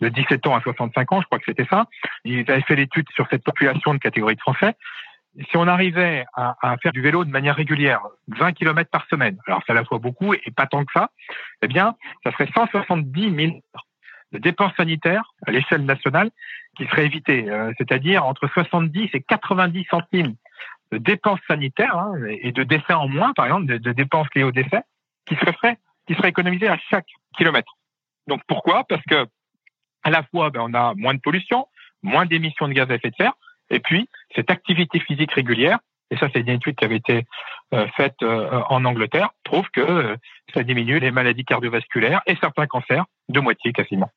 de 0.00 0.08
17 0.08 0.46
ans 0.48 0.56
à 0.56 0.60
65 0.62 1.12
ans, 1.12 1.20
je 1.20 1.26
crois 1.26 1.38
que 1.38 1.44
c'était 1.46 1.66
ça, 1.66 1.86
ils 2.24 2.50
avaient 2.50 2.62
fait 2.62 2.74
l'étude 2.74 3.06
sur 3.14 3.28
cette 3.30 3.44
population 3.44 3.94
de 3.94 3.98
catégorie 3.98 4.34
de 4.34 4.40
Français. 4.40 4.74
Si 5.48 5.56
on 5.56 5.68
arrivait 5.68 6.24
à, 6.34 6.56
à, 6.60 6.76
faire 6.78 6.90
du 6.90 7.00
vélo 7.00 7.24
de 7.24 7.30
manière 7.30 7.54
régulière, 7.54 8.00
20 8.28 8.52
km 8.52 8.90
par 8.90 9.06
semaine, 9.06 9.38
alors 9.46 9.62
à 9.68 9.74
la 9.74 9.84
fois 9.84 9.98
beaucoup 9.98 10.34
et 10.34 10.50
pas 10.56 10.66
tant 10.66 10.84
que 10.84 10.92
ça, 10.92 11.10
eh 11.62 11.68
bien, 11.68 11.94
ça 12.24 12.32
serait 12.32 12.48
170 12.52 13.36
000 13.36 13.60
de 14.32 14.38
dépenses 14.38 14.72
sanitaires 14.76 15.34
à 15.46 15.50
l'échelle 15.50 15.84
nationale 15.84 16.30
qui 16.76 16.86
seraient 16.86 17.06
évitées, 17.06 17.50
euh, 17.50 17.72
c'est-à-dire 17.78 18.24
entre 18.24 18.48
70 18.48 19.10
et 19.12 19.20
90 19.22 19.84
centimes 19.90 20.34
de 20.92 20.98
dépenses 20.98 21.40
sanitaires 21.48 21.96
hein, 21.96 22.14
et 22.28 22.52
de 22.52 22.62
décès 22.62 22.94
en 22.94 23.08
moins, 23.08 23.32
par 23.32 23.46
exemple, 23.46 23.66
de, 23.66 23.78
de 23.78 23.92
dépenses 23.92 24.28
liées 24.34 24.42
au 24.42 24.52
décès, 24.52 24.82
qui 25.26 25.36
seraient 25.36 25.78
qui 26.06 26.14
seraient 26.14 26.30
économisées 26.30 26.68
à 26.68 26.78
chaque 26.90 27.06
kilomètre. 27.36 27.76
Donc 28.26 28.42
pourquoi? 28.46 28.84
Parce 28.84 29.02
que 29.08 29.26
à 30.02 30.10
la 30.10 30.22
fois, 30.24 30.50
ben, 30.50 30.60
on 30.62 30.74
a 30.74 30.94
moins 30.94 31.14
de 31.14 31.20
pollution, 31.20 31.66
moins 32.02 32.26
d'émissions 32.26 32.68
de 32.68 32.72
gaz 32.72 32.90
à 32.90 32.94
effet 32.94 33.10
de 33.10 33.16
serre, 33.16 33.34
et 33.70 33.80
puis 33.80 34.08
cette 34.34 34.50
activité 34.50 34.98
physique 35.00 35.32
régulière, 35.32 35.78
et 36.10 36.16
ça 36.16 36.28
c'est 36.32 36.40
une 36.40 36.48
étude 36.48 36.76
qui 36.76 36.84
avait 36.84 36.96
été 36.96 37.26
euh, 37.72 37.86
faite 37.96 38.16
euh, 38.22 38.62
en 38.68 38.84
Angleterre, 38.84 39.30
prouve 39.44 39.68
que 39.72 39.80
euh, 39.80 40.16
ça 40.54 40.62
diminue 40.62 40.98
les 40.98 41.10
maladies 41.10 41.44
cardiovasculaires 41.44 42.22
et 42.26 42.36
certains 42.36 42.66
cancers 42.66 43.04
de 43.28 43.40
moitié 43.40 43.72
quasiment. 43.72 44.10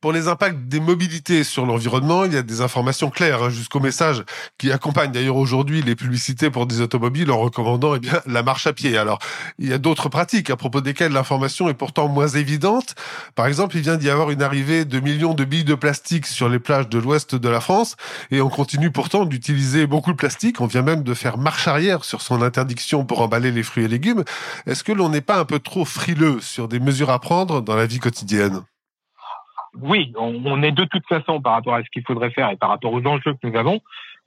Pour 0.00 0.12
les 0.12 0.28
impacts 0.28 0.66
des 0.66 0.80
mobilités 0.80 1.44
sur 1.44 1.66
l'environnement, 1.66 2.24
il 2.24 2.32
y 2.32 2.36
a 2.38 2.42
des 2.42 2.62
informations 2.62 3.10
claires 3.10 3.42
hein, 3.42 3.50
jusqu'au 3.50 3.80
message 3.80 4.24
qui 4.56 4.72
accompagne 4.72 5.12
d'ailleurs 5.12 5.36
aujourd'hui 5.36 5.82
les 5.82 5.94
publicités 5.94 6.48
pour 6.48 6.64
des 6.64 6.80
automobiles 6.80 7.30
en 7.30 7.38
recommandant 7.38 7.94
eh 7.94 7.98
bien 7.98 8.22
la 8.26 8.42
marche 8.42 8.66
à 8.66 8.72
pied. 8.72 8.96
Alors, 8.96 9.18
il 9.58 9.68
y 9.68 9.74
a 9.74 9.78
d'autres 9.78 10.08
pratiques 10.08 10.48
à 10.48 10.56
propos 10.56 10.80
desquelles 10.80 11.12
l'information 11.12 11.68
est 11.68 11.74
pourtant 11.74 12.08
moins 12.08 12.28
évidente. 12.28 12.94
Par 13.34 13.46
exemple, 13.46 13.76
il 13.76 13.82
vient 13.82 13.98
d'y 13.98 14.08
avoir 14.08 14.30
une 14.30 14.40
arrivée 14.40 14.86
de 14.86 15.00
millions 15.00 15.34
de 15.34 15.44
billes 15.44 15.64
de 15.64 15.74
plastique 15.74 16.24
sur 16.24 16.48
les 16.48 16.60
plages 16.60 16.88
de 16.88 16.98
l'ouest 16.98 17.34
de 17.34 17.48
la 17.50 17.60
France 17.60 17.96
et 18.30 18.40
on 18.40 18.48
continue 18.48 18.90
pourtant 18.90 19.26
d'utiliser 19.26 19.86
beaucoup 19.86 20.12
de 20.12 20.16
plastique. 20.16 20.62
On 20.62 20.66
vient 20.66 20.80
même 20.80 21.02
de 21.02 21.12
faire 21.12 21.36
marche 21.36 21.68
arrière 21.68 22.06
sur 22.06 22.22
son 22.22 22.40
interdiction 22.40 23.04
pour 23.04 23.20
emballer 23.20 23.50
les 23.50 23.62
fruits 23.62 23.84
et 23.84 23.88
légumes. 23.88 24.24
Est-ce 24.66 24.82
que 24.82 24.92
l'on 24.92 25.10
n'est 25.10 25.20
pas 25.20 25.38
un 25.38 25.44
peu 25.44 25.58
trop 25.58 25.84
frileux 25.84 26.40
sur 26.40 26.68
des 26.68 26.80
mesures 26.80 27.10
à 27.10 27.18
prendre 27.18 27.60
dans 27.60 27.76
la 27.76 27.84
vie 27.84 27.98
quotidienne? 27.98 28.62
Oui, 29.74 30.12
on, 30.16 30.42
on, 30.44 30.62
est 30.62 30.72
de 30.72 30.84
toute 30.84 31.06
façon 31.06 31.40
par 31.40 31.52
rapport 31.54 31.74
à 31.74 31.82
ce 31.82 31.90
qu'il 31.90 32.02
faudrait 32.04 32.30
faire 32.30 32.50
et 32.50 32.56
par 32.56 32.70
rapport 32.70 32.92
aux 32.92 33.06
enjeux 33.06 33.34
que 33.34 33.46
nous 33.46 33.56
avons, 33.56 33.80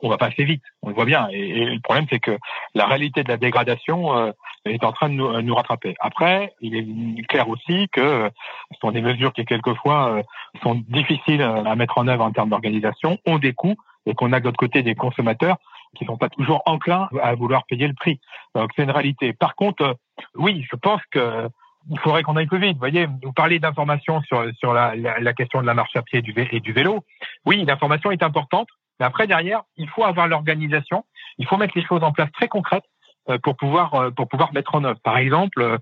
on 0.03 0.09
va 0.09 0.17
passer 0.17 0.43
vite. 0.43 0.63
On 0.81 0.89
le 0.89 0.95
voit 0.95 1.05
bien. 1.05 1.27
Et, 1.31 1.65
le 1.65 1.79
problème, 1.79 2.05
c'est 2.09 2.19
que 2.19 2.37
la 2.75 2.85
réalité 2.85 3.23
de 3.23 3.29
la 3.29 3.37
dégradation 3.37 4.15
euh, 4.17 4.31
est 4.65 4.83
en 4.83 4.91
train 4.91 5.09
de 5.09 5.15
nous, 5.15 5.41
nous, 5.41 5.55
rattraper. 5.55 5.95
Après, 5.99 6.53
il 6.61 6.75
est 6.75 7.27
clair 7.27 7.47
aussi 7.49 7.87
que 7.89 8.01
euh, 8.01 8.29
ce 8.73 8.79
sont 8.81 8.91
des 8.91 9.01
mesures 9.01 9.33
qui 9.33 9.45
quelquefois 9.45 10.17
euh, 10.17 10.23
sont 10.61 10.75
difficiles 10.89 11.41
à 11.41 11.75
mettre 11.75 11.97
en 11.97 12.07
œuvre 12.07 12.25
en 12.25 12.31
termes 12.31 12.49
d'organisation, 12.49 13.17
ont 13.25 13.39
des 13.39 13.53
coûts 13.53 13.75
et 14.05 14.13
qu'on 14.13 14.33
a 14.33 14.39
de 14.39 14.45
l'autre 14.45 14.57
côté 14.57 14.83
des 14.83 14.95
consommateurs 14.95 15.57
qui 15.95 16.05
sont 16.05 16.17
pas 16.17 16.29
toujours 16.29 16.61
enclins 16.65 17.07
à 17.21 17.35
vouloir 17.35 17.65
payer 17.65 17.87
le 17.87 17.93
prix. 17.93 18.19
Donc 18.55 18.71
c'est 18.75 18.83
une 18.83 18.91
réalité. 18.91 19.31
Par 19.31 19.55
contre, 19.55 19.95
oui, 20.35 20.65
je 20.69 20.75
pense 20.75 21.01
que 21.11 21.47
il 21.89 21.99
faudrait 21.99 22.23
qu'on 22.23 22.35
aille 22.35 22.47
plus 22.47 22.59
vite. 22.59 22.73
Vous 22.73 22.79
voyez, 22.79 23.05
vous 23.05 23.33
parlez 23.33 23.59
d'information 23.59 24.21
sur, 24.23 24.45
sur 24.59 24.73
la, 24.73 24.95
la, 24.95 25.19
la, 25.19 25.33
question 25.33 25.61
de 25.61 25.67
la 25.67 25.73
marche 25.73 25.95
à 25.95 26.01
pied 26.01 26.19
et 26.19 26.59
du, 26.59 26.71
vélo. 26.71 27.03
Oui, 27.45 27.63
l'information 27.65 28.11
est 28.11 28.23
importante, 28.23 28.69
mais 28.99 29.05
après, 29.05 29.27
derrière, 29.27 29.63
il 29.77 29.89
faut 29.89 30.03
avoir 30.03 30.27
l'organisation, 30.27 31.05
il 31.37 31.47
faut 31.47 31.57
mettre 31.57 31.77
les 31.77 31.85
choses 31.85 32.03
en 32.03 32.11
place 32.11 32.31
très 32.31 32.47
concrètes 32.47 32.85
euh, 33.29 33.37
pour 33.37 33.57
pouvoir, 33.57 33.93
euh, 33.95 34.11
pour 34.11 34.27
pouvoir 34.27 34.53
mettre 34.53 34.75
en 34.75 34.83
œuvre. 34.83 34.99
Par 35.03 35.17
exemple, 35.17 35.61
euh, 35.61 35.77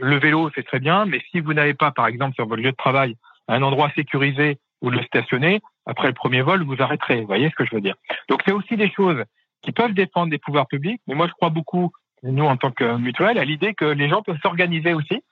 le 0.00 0.18
vélo, 0.18 0.50
c'est 0.54 0.64
très 0.64 0.80
bien, 0.80 1.04
mais 1.04 1.20
si 1.30 1.40
vous 1.40 1.52
n'avez 1.52 1.74
pas, 1.74 1.90
par 1.90 2.06
exemple, 2.06 2.34
sur 2.34 2.46
votre 2.46 2.62
lieu 2.62 2.70
de 2.70 2.76
travail, 2.76 3.16
un 3.48 3.62
endroit 3.62 3.90
sécurisé 3.94 4.58
où 4.80 4.90
le 4.90 5.02
stationner, 5.02 5.60
après 5.86 6.08
le 6.08 6.14
premier 6.14 6.42
vol, 6.42 6.62
vous 6.62 6.80
arrêterez. 6.80 7.20
Vous 7.20 7.26
voyez 7.26 7.50
ce 7.50 7.54
que 7.54 7.64
je 7.66 7.74
veux 7.74 7.80
dire? 7.80 7.94
Donc, 8.28 8.42
c'est 8.46 8.52
aussi 8.52 8.76
des 8.76 8.90
choses 8.90 9.22
qui 9.62 9.72
peuvent 9.72 9.92
dépendre 9.92 10.30
des 10.30 10.38
pouvoirs 10.38 10.66
publics, 10.66 11.00
mais 11.06 11.14
moi, 11.14 11.26
je 11.26 11.32
crois 11.32 11.50
beaucoup, 11.50 11.92
nous, 12.22 12.44
en 12.44 12.56
tant 12.56 12.70
que 12.70 12.96
mutuelle, 12.96 13.38
à 13.38 13.44
l'idée 13.44 13.74
que 13.74 13.84
les 13.84 14.08
gens 14.08 14.22
peuvent 14.22 14.40
s'organiser 14.42 14.94
aussi 14.94 15.22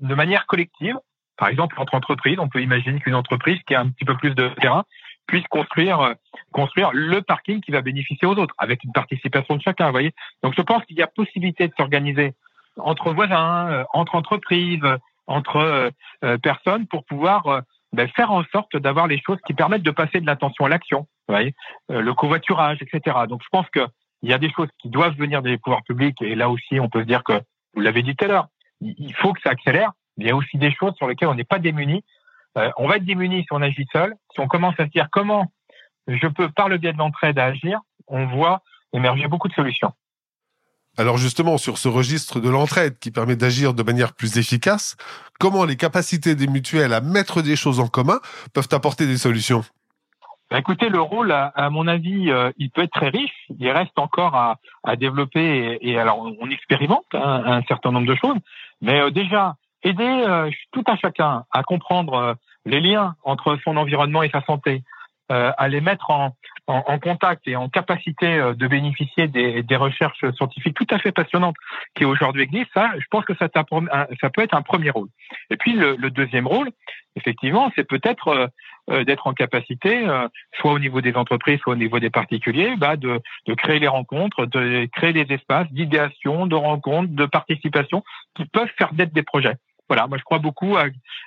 de 0.00 0.14
manière 0.14 0.46
collective 0.46 0.96
Par 1.36 1.48
exemple, 1.48 1.80
entre 1.80 1.94
entreprises, 1.94 2.38
on 2.38 2.48
peut 2.48 2.62
imaginer 2.62 3.00
qu'une 3.00 3.14
entreprise 3.14 3.60
qui 3.66 3.74
a 3.74 3.80
un 3.80 3.88
petit 3.90 4.04
peu 4.04 4.16
plus 4.16 4.34
de 4.34 4.48
terrain 4.60 4.84
puisse 5.26 5.46
construire 5.48 6.00
euh, 6.00 6.14
construire 6.52 6.90
le 6.92 7.20
parking 7.22 7.60
qui 7.60 7.72
va 7.72 7.82
bénéficier 7.82 8.26
aux 8.26 8.36
autres, 8.36 8.54
avec 8.58 8.84
une 8.84 8.92
participation 8.92 9.56
de 9.56 9.62
chacun. 9.62 9.90
Voyez. 9.90 10.12
Donc, 10.42 10.54
je 10.56 10.62
pense 10.62 10.84
qu'il 10.84 10.96
y 10.96 11.02
a 11.02 11.06
possibilité 11.06 11.68
de 11.68 11.74
s'organiser 11.76 12.34
entre 12.78 13.12
voisins, 13.12 13.68
euh, 13.68 13.84
entre 13.92 14.14
entreprises, 14.14 14.84
entre 15.26 15.56
euh, 16.22 16.38
personnes 16.38 16.86
pour 16.86 17.04
pouvoir 17.04 17.62
ben, 17.92 18.08
faire 18.08 18.30
en 18.30 18.44
sorte 18.52 18.76
d'avoir 18.76 19.06
les 19.08 19.20
choses 19.20 19.38
qui 19.46 19.54
permettent 19.54 19.82
de 19.82 19.90
passer 19.90 20.20
de 20.20 20.26
l'attention 20.26 20.64
à 20.66 20.68
l'action. 20.68 21.08
Le 21.28 22.12
covoiturage, 22.12 22.78
etc. 22.80 23.16
Donc, 23.28 23.42
je 23.42 23.48
pense 23.50 23.68
que 23.70 23.80
il 24.22 24.30
y 24.30 24.32
a 24.32 24.38
des 24.38 24.50
choses 24.50 24.68
qui 24.78 24.88
doivent 24.88 25.16
venir 25.16 25.42
des 25.42 25.58
pouvoirs 25.58 25.82
publics, 25.82 26.20
et 26.22 26.34
là 26.34 26.48
aussi, 26.48 26.80
on 26.80 26.88
peut 26.88 27.02
se 27.02 27.06
dire 27.06 27.24
que 27.24 27.34
vous 27.74 27.80
l'avez 27.80 28.02
dit 28.02 28.14
tout 28.16 28.24
à 28.24 28.28
l'heure, 28.28 28.46
il 28.80 29.14
faut 29.14 29.32
que 29.32 29.40
ça 29.42 29.50
accélère. 29.50 29.92
Il 30.18 30.26
y 30.26 30.30
a 30.30 30.36
aussi 30.36 30.56
des 30.56 30.72
choses 30.72 30.94
sur 30.96 31.06
lesquelles 31.06 31.28
on 31.28 31.34
n'est 31.34 31.44
pas 31.44 31.58
démuni. 31.58 32.04
Euh, 32.56 32.70
on 32.78 32.88
va 32.88 32.96
être 32.96 33.04
démuni 33.04 33.42
si 33.42 33.48
on 33.50 33.62
agit 33.62 33.86
seul. 33.92 34.14
Si 34.32 34.40
on 34.40 34.48
commence 34.48 34.74
à 34.78 34.86
se 34.86 34.90
dire 34.90 35.08
comment 35.12 35.52
je 36.06 36.26
peux, 36.28 36.48
par 36.50 36.68
le 36.68 36.78
biais 36.78 36.92
de 36.92 36.98
l'entraide, 36.98 37.38
agir, 37.38 37.80
on 38.06 38.26
voit 38.26 38.62
émerger 38.92 39.28
beaucoup 39.28 39.48
de 39.48 39.54
solutions. 39.54 39.92
Alors 40.98 41.18
justement, 41.18 41.58
sur 41.58 41.76
ce 41.76 41.88
registre 41.88 42.40
de 42.40 42.48
l'entraide 42.48 42.98
qui 42.98 43.10
permet 43.10 43.36
d'agir 43.36 43.74
de 43.74 43.82
manière 43.82 44.14
plus 44.14 44.38
efficace, 44.38 44.96
comment 45.38 45.66
les 45.66 45.76
capacités 45.76 46.34
des 46.34 46.46
mutuelles 46.46 46.94
à 46.94 47.02
mettre 47.02 47.42
des 47.42 47.56
choses 47.56 47.80
en 47.80 47.88
commun 47.88 48.18
peuvent 48.54 48.68
apporter 48.72 49.06
des 49.06 49.18
solutions? 49.18 49.62
Bah, 50.50 50.58
écoutez, 50.58 50.88
le 50.88 51.00
rôle, 51.00 51.32
à, 51.32 51.70
mon 51.70 51.88
avis, 51.88 52.30
euh, 52.30 52.50
il 52.56 52.70
peut 52.70 52.82
être 52.82 52.92
très 52.92 53.08
riche. 53.08 53.34
Il 53.58 53.68
reste 53.68 53.98
encore 53.98 54.36
à, 54.36 54.58
à 54.84 54.96
développer 54.96 55.76
et, 55.80 55.98
alors 55.98 56.20
on, 56.40 56.50
expérimente 56.50 57.04
hein, 57.12 57.42
un 57.44 57.62
certain 57.64 57.90
nombre 57.90 58.06
de 58.06 58.14
choses. 58.14 58.38
Mais 58.80 59.00
euh, 59.00 59.10
déjà, 59.10 59.56
aider 59.82 60.04
euh, 60.04 60.50
tout 60.72 60.84
un 60.86 60.96
chacun 60.96 61.44
à 61.50 61.62
comprendre 61.62 62.36
les 62.64 62.80
liens 62.80 63.14
entre 63.22 63.58
son 63.64 63.76
environnement 63.76 64.22
et 64.22 64.30
sa 64.30 64.42
santé, 64.42 64.82
à 65.28 65.68
les 65.68 65.80
mettre 65.80 66.10
en, 66.10 66.36
en, 66.66 66.82
en, 66.86 66.98
contact 66.98 67.46
et 67.46 67.56
en 67.56 67.68
capacité 67.68 68.38
de 68.56 68.66
bénéficier 68.66 69.28
des, 69.28 69.62
des, 69.62 69.76
recherches 69.76 70.24
scientifiques 70.36 70.76
tout 70.76 70.86
à 70.90 70.98
fait 70.98 71.12
passionnantes 71.12 71.56
qui 71.94 72.04
aujourd'hui 72.04 72.42
existent, 72.42 72.70
ça, 72.74 72.90
je 72.98 73.04
pense 73.10 73.24
que 73.24 73.34
ça, 73.36 73.48
ça 73.52 74.30
peut 74.30 74.42
être 74.42 74.54
un 74.54 74.62
premier 74.62 74.90
rôle. 74.90 75.08
Et 75.50 75.56
puis 75.56 75.72
le, 75.72 75.96
le 75.96 76.10
deuxième 76.10 76.46
rôle, 76.46 76.70
effectivement, 77.16 77.72
c'est 77.76 77.86
peut-être 77.86 78.50
euh, 78.88 79.02
d'être 79.02 79.26
en 79.26 79.32
capacité, 79.32 80.06
euh, 80.06 80.28
soit 80.60 80.72
au 80.72 80.78
niveau 80.78 81.00
des 81.00 81.16
entreprises, 81.16 81.58
soit 81.58 81.72
au 81.72 81.76
niveau 81.76 81.98
des 81.98 82.10
particuliers, 82.10 82.76
bah, 82.76 82.96
de, 82.96 83.20
de 83.48 83.54
créer 83.54 83.80
les 83.80 83.88
rencontres, 83.88 84.46
de 84.46 84.86
créer 84.92 85.12
des 85.12 85.26
espaces 85.34 85.66
d'idéation, 85.72 86.46
de 86.46 86.54
rencontres, 86.54 87.12
de 87.12 87.26
participation 87.26 88.04
qui 88.36 88.44
peuvent 88.44 88.70
faire 88.78 88.94
d'être 88.94 89.12
des 89.12 89.24
projets. 89.24 89.56
Voilà, 89.88 90.06
moi 90.06 90.18
je 90.18 90.22
crois 90.22 90.38
beaucoup 90.38 90.76
à, 90.76 90.84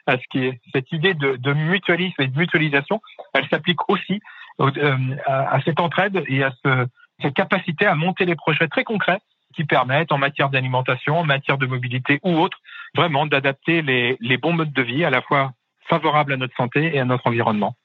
à, 0.07 0.17
ce 0.17 0.23
qui 0.31 0.45
est 0.45 0.61
cette 0.73 0.89
idée 0.93 1.13
de, 1.13 1.35
de 1.35 1.53
mutualisme 1.53 2.21
et 2.21 2.27
de 2.27 2.37
mutualisation. 2.37 3.01
Elle 3.33 3.47
s'applique 3.49 3.89
aussi 3.89 4.13
euh, 4.13 4.19
à, 4.59 5.55
à, 5.55 5.61
cette 5.61 5.79
entraide 5.79 6.23
et 6.27 6.43
à 6.43 6.51
ce, 6.63 6.85
cette 7.21 7.33
capacité 7.33 7.85
à 7.85 7.95
monter 7.95 8.25
des 8.25 8.35
projets 8.35 8.67
très 8.67 8.83
concrets 8.83 9.19
qui 9.55 9.63
permettent, 9.63 10.11
en 10.11 10.17
matière 10.17 10.49
d'alimentation, 10.49 11.17
en 11.17 11.23
matière 11.23 11.57
de 11.57 11.65
mobilité 11.65 12.19
ou 12.23 12.37
autre, 12.37 12.57
vraiment 12.95 13.25
d'adapter 13.25 13.81
les, 13.81 14.17
les 14.19 14.37
bons 14.37 14.53
modes 14.53 14.73
de 14.73 14.81
vie 14.81 15.03
à 15.03 15.09
la 15.09 15.21
fois 15.21 15.51
favorable 15.87 16.33
à 16.33 16.37
notre 16.37 16.55
santé 16.55 16.95
et 16.95 16.99
à 16.99 17.05
notre 17.05 17.27
environnement. 17.27 17.75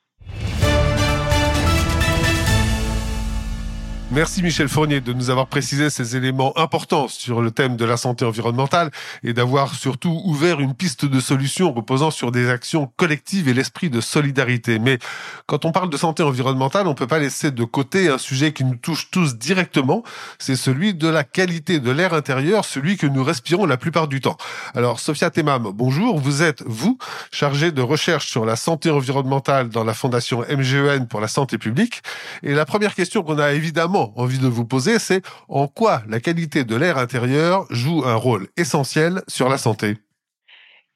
Merci 4.11 4.42
Michel 4.42 4.68
Fournier 4.68 5.00
de 5.00 5.14
nous 5.14 5.30
avoir 5.30 5.46
précisé 5.46 5.88
ces 5.88 6.14
éléments 6.14 6.56
importants 6.58 7.08
sur 7.08 7.40
le 7.40 7.50
thème 7.50 7.76
de 7.76 7.87
la 7.87 7.96
santé 7.96 8.26
environnementale 8.26 8.90
et 9.23 9.32
d'avoir 9.32 9.75
surtout 9.75 10.20
ouvert 10.26 10.61
une 10.61 10.75
piste 10.75 11.06
de 11.06 11.20
solution 11.20 11.73
reposant 11.73 12.11
sur 12.11 12.30
des 12.30 12.50
actions 12.50 12.92
collectives 12.96 13.49
et 13.49 13.54
l'esprit 13.54 13.88
de 13.88 14.02
solidarité. 14.02 14.78
Mais 14.78 14.99
quand 15.46 15.64
on 15.64 15.73
parle 15.73 15.88
de 15.88 15.96
santé 15.96 16.23
environnementale, 16.23 16.87
on 16.87 16.94
peut 16.94 17.06
pas 17.06 17.18
laisser 17.18 17.50
de 17.50 17.64
côté 17.64 18.08
un 18.08 18.18
sujet 18.18 18.52
qui 18.52 18.64
nous 18.64 18.76
touche 18.76 19.11
tous 19.11 19.37
directement, 19.37 20.04
c'est 20.38 20.54
celui 20.54 20.92
de 20.92 21.08
la 21.08 21.25
qualité 21.25 21.80
de 21.80 21.90
l'air 21.90 22.12
intérieur, 22.12 22.66
celui 22.66 22.99
que 22.99 23.06
nous 23.06 23.25
respirons 23.25 23.64
la 23.64 23.78
plupart 23.78 24.06
du 24.06 24.20
temps. 24.20 24.37
Alors 24.75 25.00
Sophia 25.00 25.30
Temam, 25.30 25.73
bonjour, 25.75 26.20
vous 26.20 26.42
êtes 26.42 26.62
vous 26.66 26.99
chargée 27.32 27.73
de 27.73 27.82
recherche 27.82 28.28
sur 28.28 28.44
la 28.44 28.56
santé 28.56 28.90
environnementale 28.90 29.70
dans 29.70 29.82
la 29.82 29.94
fondation 29.94 30.44
MGEN 30.49 31.08
pour 31.08 31.23
la 31.23 31.28
santé 31.28 31.56
publique 31.56 32.02
et 32.42 32.52
la 32.52 32.66
première 32.66 32.94
question 32.94 33.23
qu'on 33.23 33.38
a 33.38 33.52
évidemment 33.52 33.93
envie 33.94 34.38
de 34.38 34.48
vous 34.48 34.64
poser, 34.64 34.98
c'est 34.98 35.22
en 35.48 35.68
quoi 35.68 36.02
la 36.08 36.20
qualité 36.20 36.64
de 36.64 36.76
l'air 36.76 36.98
intérieur 36.98 37.66
joue 37.70 38.04
un 38.04 38.14
rôle 38.14 38.48
essentiel 38.56 39.22
sur 39.28 39.48
la 39.48 39.58
santé? 39.58 40.03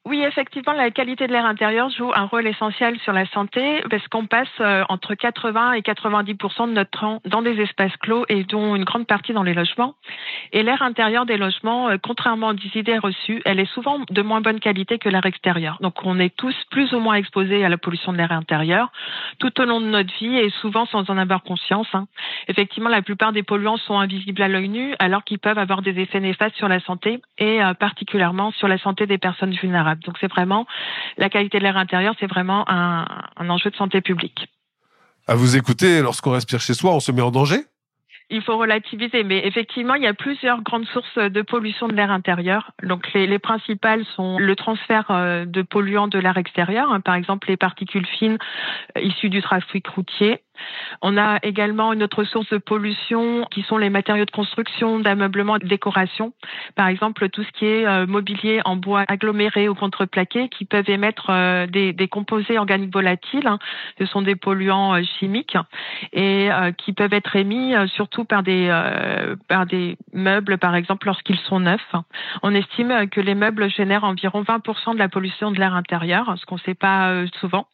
Oui, 0.09 0.23
effectivement, 0.23 0.73
la 0.73 0.89
qualité 0.89 1.27
de 1.27 1.31
l'air 1.31 1.45
intérieur 1.45 1.91
joue 1.91 2.11
un 2.15 2.23
rôle 2.23 2.47
essentiel 2.47 2.99
sur 3.01 3.13
la 3.13 3.27
santé 3.27 3.83
parce 3.91 4.07
qu'on 4.07 4.25
passe 4.25 4.47
euh, 4.59 4.83
entre 4.89 5.13
80 5.13 5.73
et 5.73 5.81
90% 5.81 6.67
de 6.67 6.73
notre 6.73 6.89
temps 6.89 7.21
dans 7.25 7.43
des 7.43 7.61
espaces 7.61 7.95
clos 7.97 8.25
et 8.27 8.43
dont 8.43 8.75
une 8.75 8.85
grande 8.85 9.05
partie 9.05 9.33
dans 9.33 9.43
les 9.43 9.53
logements. 9.53 9.93
Et 10.51 10.63
l'air 10.63 10.81
intérieur 10.81 11.27
des 11.27 11.37
logements, 11.37 11.89
euh, 11.89 11.97
contrairement 12.01 12.47
aux 12.47 12.77
idées 12.77 12.97
reçues, 12.97 13.43
elle 13.45 13.59
est 13.59 13.71
souvent 13.71 13.99
de 14.09 14.21
moins 14.23 14.41
bonne 14.41 14.59
qualité 14.59 14.97
que 14.97 15.09
l'air 15.09 15.27
extérieur. 15.27 15.77
Donc 15.79 16.03
on 16.03 16.17
est 16.17 16.35
tous 16.35 16.55
plus 16.71 16.91
ou 16.93 16.99
moins 16.99 17.13
exposés 17.13 17.63
à 17.63 17.69
la 17.69 17.77
pollution 17.77 18.11
de 18.11 18.17
l'air 18.17 18.31
intérieur 18.31 18.91
tout 19.37 19.61
au 19.61 19.65
long 19.65 19.79
de 19.79 19.85
notre 19.85 20.11
vie 20.15 20.37
et 20.37 20.49
souvent 20.49 20.87
sans 20.87 21.07
en 21.11 21.19
avoir 21.19 21.43
conscience. 21.43 21.87
Hein. 21.93 22.07
Effectivement, 22.47 22.89
la 22.89 23.03
plupart 23.03 23.31
des 23.31 23.43
polluants 23.43 23.77
sont 23.77 23.99
invisibles 23.99 24.41
à 24.41 24.47
l'œil 24.47 24.69
nu 24.69 24.95
alors 24.97 25.23
qu'ils 25.23 25.37
peuvent 25.37 25.59
avoir 25.59 25.83
des 25.83 25.99
effets 25.99 26.19
néfastes 26.19 26.55
sur 26.55 26.67
la 26.67 26.79
santé 26.79 27.21
et 27.37 27.63
euh, 27.63 27.75
particulièrement 27.75 28.49
sur 28.53 28.67
la 28.67 28.79
santé 28.79 29.05
des 29.05 29.19
personnes 29.19 29.51
vulnérables. 29.51 29.98
Donc 30.05 30.17
c'est 30.19 30.29
vraiment 30.29 30.65
la 31.17 31.29
qualité 31.29 31.59
de 31.59 31.63
l'air 31.63 31.77
intérieur, 31.77 32.15
c'est 32.19 32.27
vraiment 32.27 32.69
un, 32.69 33.05
un 33.37 33.49
enjeu 33.49 33.69
de 33.69 33.75
santé 33.75 34.01
publique. 34.01 34.47
À 35.27 35.35
vous 35.35 35.55
écouter, 35.55 36.01
lorsqu'on 36.01 36.31
respire 36.31 36.59
chez 36.59 36.73
soi, 36.73 36.91
on 36.91 36.99
se 36.99 37.11
met 37.11 37.21
en 37.21 37.31
danger? 37.31 37.59
Il 38.31 38.43
faut 38.43 38.57
relativiser, 38.57 39.23
mais 39.23 39.45
effectivement, 39.45 39.95
il 39.95 40.03
y 40.03 40.07
a 40.07 40.13
plusieurs 40.13 40.61
grandes 40.61 40.85
sources 40.85 41.17
de 41.17 41.41
pollution 41.41 41.87
de 41.87 41.93
l'air 41.93 42.11
intérieur. 42.11 42.71
Donc, 42.83 43.11
les, 43.13 43.25
les, 43.25 43.39
principales 43.39 44.05
sont 44.15 44.37
le 44.37 44.55
transfert 44.55 45.09
euh, 45.09 45.45
de 45.45 45.63
polluants 45.63 46.07
de 46.07 46.19
l'air 46.19 46.37
extérieur, 46.37 46.91
hein, 46.91 46.99
par 46.99 47.15
exemple 47.15 47.47
les 47.47 47.57
particules 47.57 48.05
fines 48.05 48.37
euh, 48.97 49.01
issues 49.01 49.29
du 49.29 49.41
trafic 49.41 49.87
routier, 49.87 50.41
on 51.01 51.17
a 51.17 51.39
également 51.43 51.93
une 51.93 52.03
autre 52.03 52.23
source 52.23 52.49
de 52.49 52.57
pollution 52.57 53.45
qui 53.51 53.61
sont 53.63 53.77
les 53.77 53.89
matériaux 53.89 54.25
de 54.25 54.31
construction, 54.31 54.99
d'ameublement 54.99 55.57
de 55.57 55.67
décoration. 55.67 56.33
Par 56.75 56.87
exemple, 56.87 57.29
tout 57.29 57.43
ce 57.43 57.51
qui 57.51 57.65
est 57.65 57.85
euh, 57.85 58.05
mobilier 58.05 58.61
en 58.65 58.75
bois 58.75 59.05
aggloméré 59.07 59.69
ou 59.69 59.75
contreplaqué 59.75 60.49
qui 60.49 60.65
peuvent 60.65 60.89
émettre 60.89 61.27
euh, 61.29 61.67
des, 61.67 62.07
composés 62.07 62.57
organiques 62.57 62.93
volatiles. 62.93 63.47
Hein. 63.47 63.59
Ce 63.99 64.05
sont 64.05 64.21
des 64.21 64.35
polluants 64.35 64.95
euh, 64.95 65.01
chimiques 65.19 65.57
et 66.13 66.49
qui 66.77 66.93
peuvent 66.93 67.13
être 67.13 67.35
émis 67.35 67.73
surtout 67.93 68.25
par 68.25 68.43
des, 68.43 68.67
par 69.47 69.65
des 69.65 69.97
meubles, 70.13 70.57
par 70.57 70.75
exemple, 70.75 71.07
lorsqu'ils 71.07 71.37
sont 71.39 71.59
neufs. 71.59 71.95
On 72.43 72.53
estime 72.53 73.09
que 73.09 73.21
les 73.21 73.35
meubles 73.35 73.69
génèrent 73.69 74.03
environ 74.03 74.41
20% 74.41 74.93
de 74.93 74.99
la 74.99 75.09
pollution 75.09 75.51
de 75.51 75.59
l'air 75.59 75.75
intérieur, 75.75 76.35
ce 76.37 76.45
qu'on 76.45 76.55
ne 76.55 76.61
sait 76.61 76.73
pas 76.73 77.25
souvent. 77.39 77.67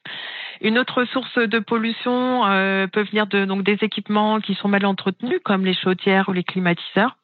Une 0.62 0.80
autre 0.80 1.06
source 1.06 1.38
de 1.38 1.60
pollution 1.60 2.46
euh, 2.46 2.88
peut 2.88 3.04
venir 3.04 3.28
de 3.28 3.46
donc 3.46 3.64
des 3.64 3.78
équipements 3.82 4.40
qui 4.40 4.56
sont 4.56 4.68
mal 4.68 4.86
entretenus, 4.86 5.40
comme 5.44 5.66
les 5.66 5.74
chaudières 5.76 6.30
ou 6.30 6.34
les 6.34 6.44
climatiseurs. 6.44 7.18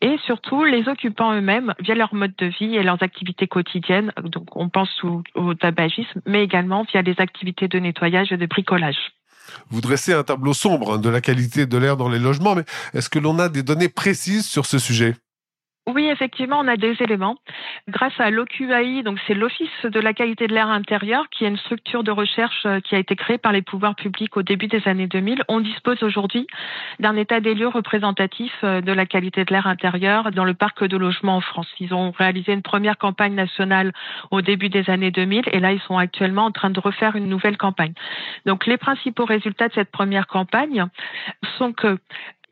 Et 0.00 0.16
surtout, 0.26 0.64
les 0.64 0.88
occupants 0.88 1.34
eux-mêmes, 1.34 1.74
via 1.80 1.94
leur 1.94 2.14
mode 2.14 2.34
de 2.36 2.46
vie 2.46 2.76
et 2.76 2.82
leurs 2.82 3.02
activités 3.02 3.46
quotidiennes, 3.46 4.12
donc 4.22 4.56
on 4.56 4.68
pense 4.68 4.90
au, 5.34 5.54
tabagisme, 5.54 6.20
mais 6.26 6.44
également 6.44 6.84
via 6.84 7.02
les 7.02 7.14
activités 7.18 7.68
de 7.68 7.78
nettoyage 7.78 8.32
et 8.32 8.36
de 8.36 8.46
bricolage. 8.46 9.12
Vous 9.70 9.80
dressez 9.80 10.12
un 10.12 10.22
tableau 10.22 10.52
sombre 10.52 10.94
hein, 10.94 10.98
de 10.98 11.08
la 11.08 11.20
qualité 11.20 11.66
de 11.66 11.78
l'air 11.78 11.96
dans 11.96 12.08
les 12.08 12.18
logements, 12.18 12.54
mais 12.54 12.64
est-ce 12.92 13.08
que 13.08 13.18
l'on 13.18 13.38
a 13.38 13.48
des 13.48 13.62
données 13.62 13.88
précises 13.88 14.46
sur 14.46 14.66
ce 14.66 14.78
sujet? 14.78 15.14
Oui, 15.86 16.06
effectivement, 16.06 16.60
on 16.60 16.66
a 16.66 16.78
des 16.78 16.96
éléments. 17.02 17.36
Grâce 17.88 18.18
à 18.18 18.30
l'OQAI, 18.30 19.02
donc 19.02 19.18
c'est 19.26 19.34
l'Office 19.34 19.84
de 19.84 20.00
la 20.00 20.14
qualité 20.14 20.46
de 20.46 20.54
l'air 20.54 20.68
intérieur, 20.68 21.28
qui 21.28 21.44
est 21.44 21.48
une 21.48 21.58
structure 21.58 22.02
de 22.02 22.10
recherche 22.10 22.64
euh, 22.64 22.80
qui 22.80 22.94
a 22.94 22.98
été 22.98 23.14
créée 23.16 23.36
par 23.36 23.52
les 23.52 23.60
pouvoirs 23.60 23.94
publics 23.94 24.34
au 24.38 24.42
début 24.42 24.66
des 24.66 24.88
années 24.88 25.06
2000. 25.06 25.44
On 25.48 25.60
dispose 25.60 26.02
aujourd'hui 26.02 26.46
d'un 27.00 27.16
état 27.16 27.40
des 27.40 27.54
lieux 27.54 27.68
représentatif 27.68 28.52
euh, 28.64 28.80
de 28.80 28.92
la 28.92 29.04
qualité 29.04 29.44
de 29.44 29.52
l'air 29.52 29.66
intérieur 29.66 30.30
dans 30.30 30.44
le 30.44 30.54
parc 30.54 30.84
de 30.84 30.96
logement 30.96 31.36
en 31.36 31.42
France. 31.42 31.68
Ils 31.78 31.92
ont 31.92 32.12
réalisé 32.12 32.54
une 32.54 32.62
première 32.62 32.96
campagne 32.96 33.34
nationale 33.34 33.92
au 34.30 34.40
début 34.40 34.70
des 34.70 34.88
années 34.88 35.10
2000 35.10 35.42
et 35.52 35.60
là, 35.60 35.72
ils 35.72 35.80
sont 35.82 35.98
actuellement 35.98 36.46
en 36.46 36.50
train 36.50 36.70
de 36.70 36.80
refaire 36.80 37.14
une 37.14 37.28
nouvelle 37.28 37.58
campagne. 37.58 37.92
Donc, 38.46 38.64
les 38.64 38.78
principaux 38.78 39.26
résultats 39.26 39.68
de 39.68 39.74
cette 39.74 39.90
première 39.90 40.28
campagne 40.28 40.86
sont 41.58 41.74
que 41.74 41.98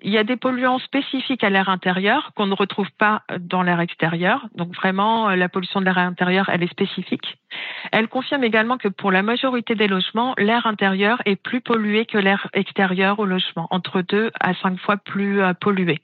il 0.03 0.11
y 0.11 0.19
a 0.19 0.25
des 0.25 0.37
polluants 0.37 0.79
spécifiques 0.79 1.45
à 1.45 1.51
l'air 1.51 1.69
intérieur 1.69 2.33
qu'on 2.35 2.47
ne 2.47 2.55
retrouve 2.55 2.91
pas 2.99 3.23
dans 3.39 3.63
l'air 3.63 3.81
extérieur. 3.81 4.47
Donc 4.55 4.75
vraiment, 4.75 5.31
euh, 5.31 5.37
la 5.37 5.49
pollution 5.49 5.81
de 5.81 5.85
l'air 5.85 5.99
intérieur, 5.99 6.49
elle 6.49 6.63
est 6.63 6.71
spécifique. 6.71 7.39
Elle 7.93 8.09
confirme 8.09 8.45
également 8.45 8.79
que 8.79 8.89
pour 8.89 9.13
la 9.13 9.23
majorité 9.23 9.75
des 9.75 9.89
logements, 9.89 10.35
l'air 10.39 10.67
intérieur 10.67 11.23
est 11.25 11.37
plus 11.37 11.61
pollué 11.61 12.07
que 12.07 12.19
l'air 12.19 12.49
extérieur 12.53 13.19
au 13.19 13.27
logement, 13.27 13.69
entre 13.71 14.03
deux 14.03 14.31
à 14.41 14.55
cinq 14.55 14.79
fois 14.79 14.97
plus 14.97 15.41
euh, 15.41 15.55
pollué. 15.55 16.01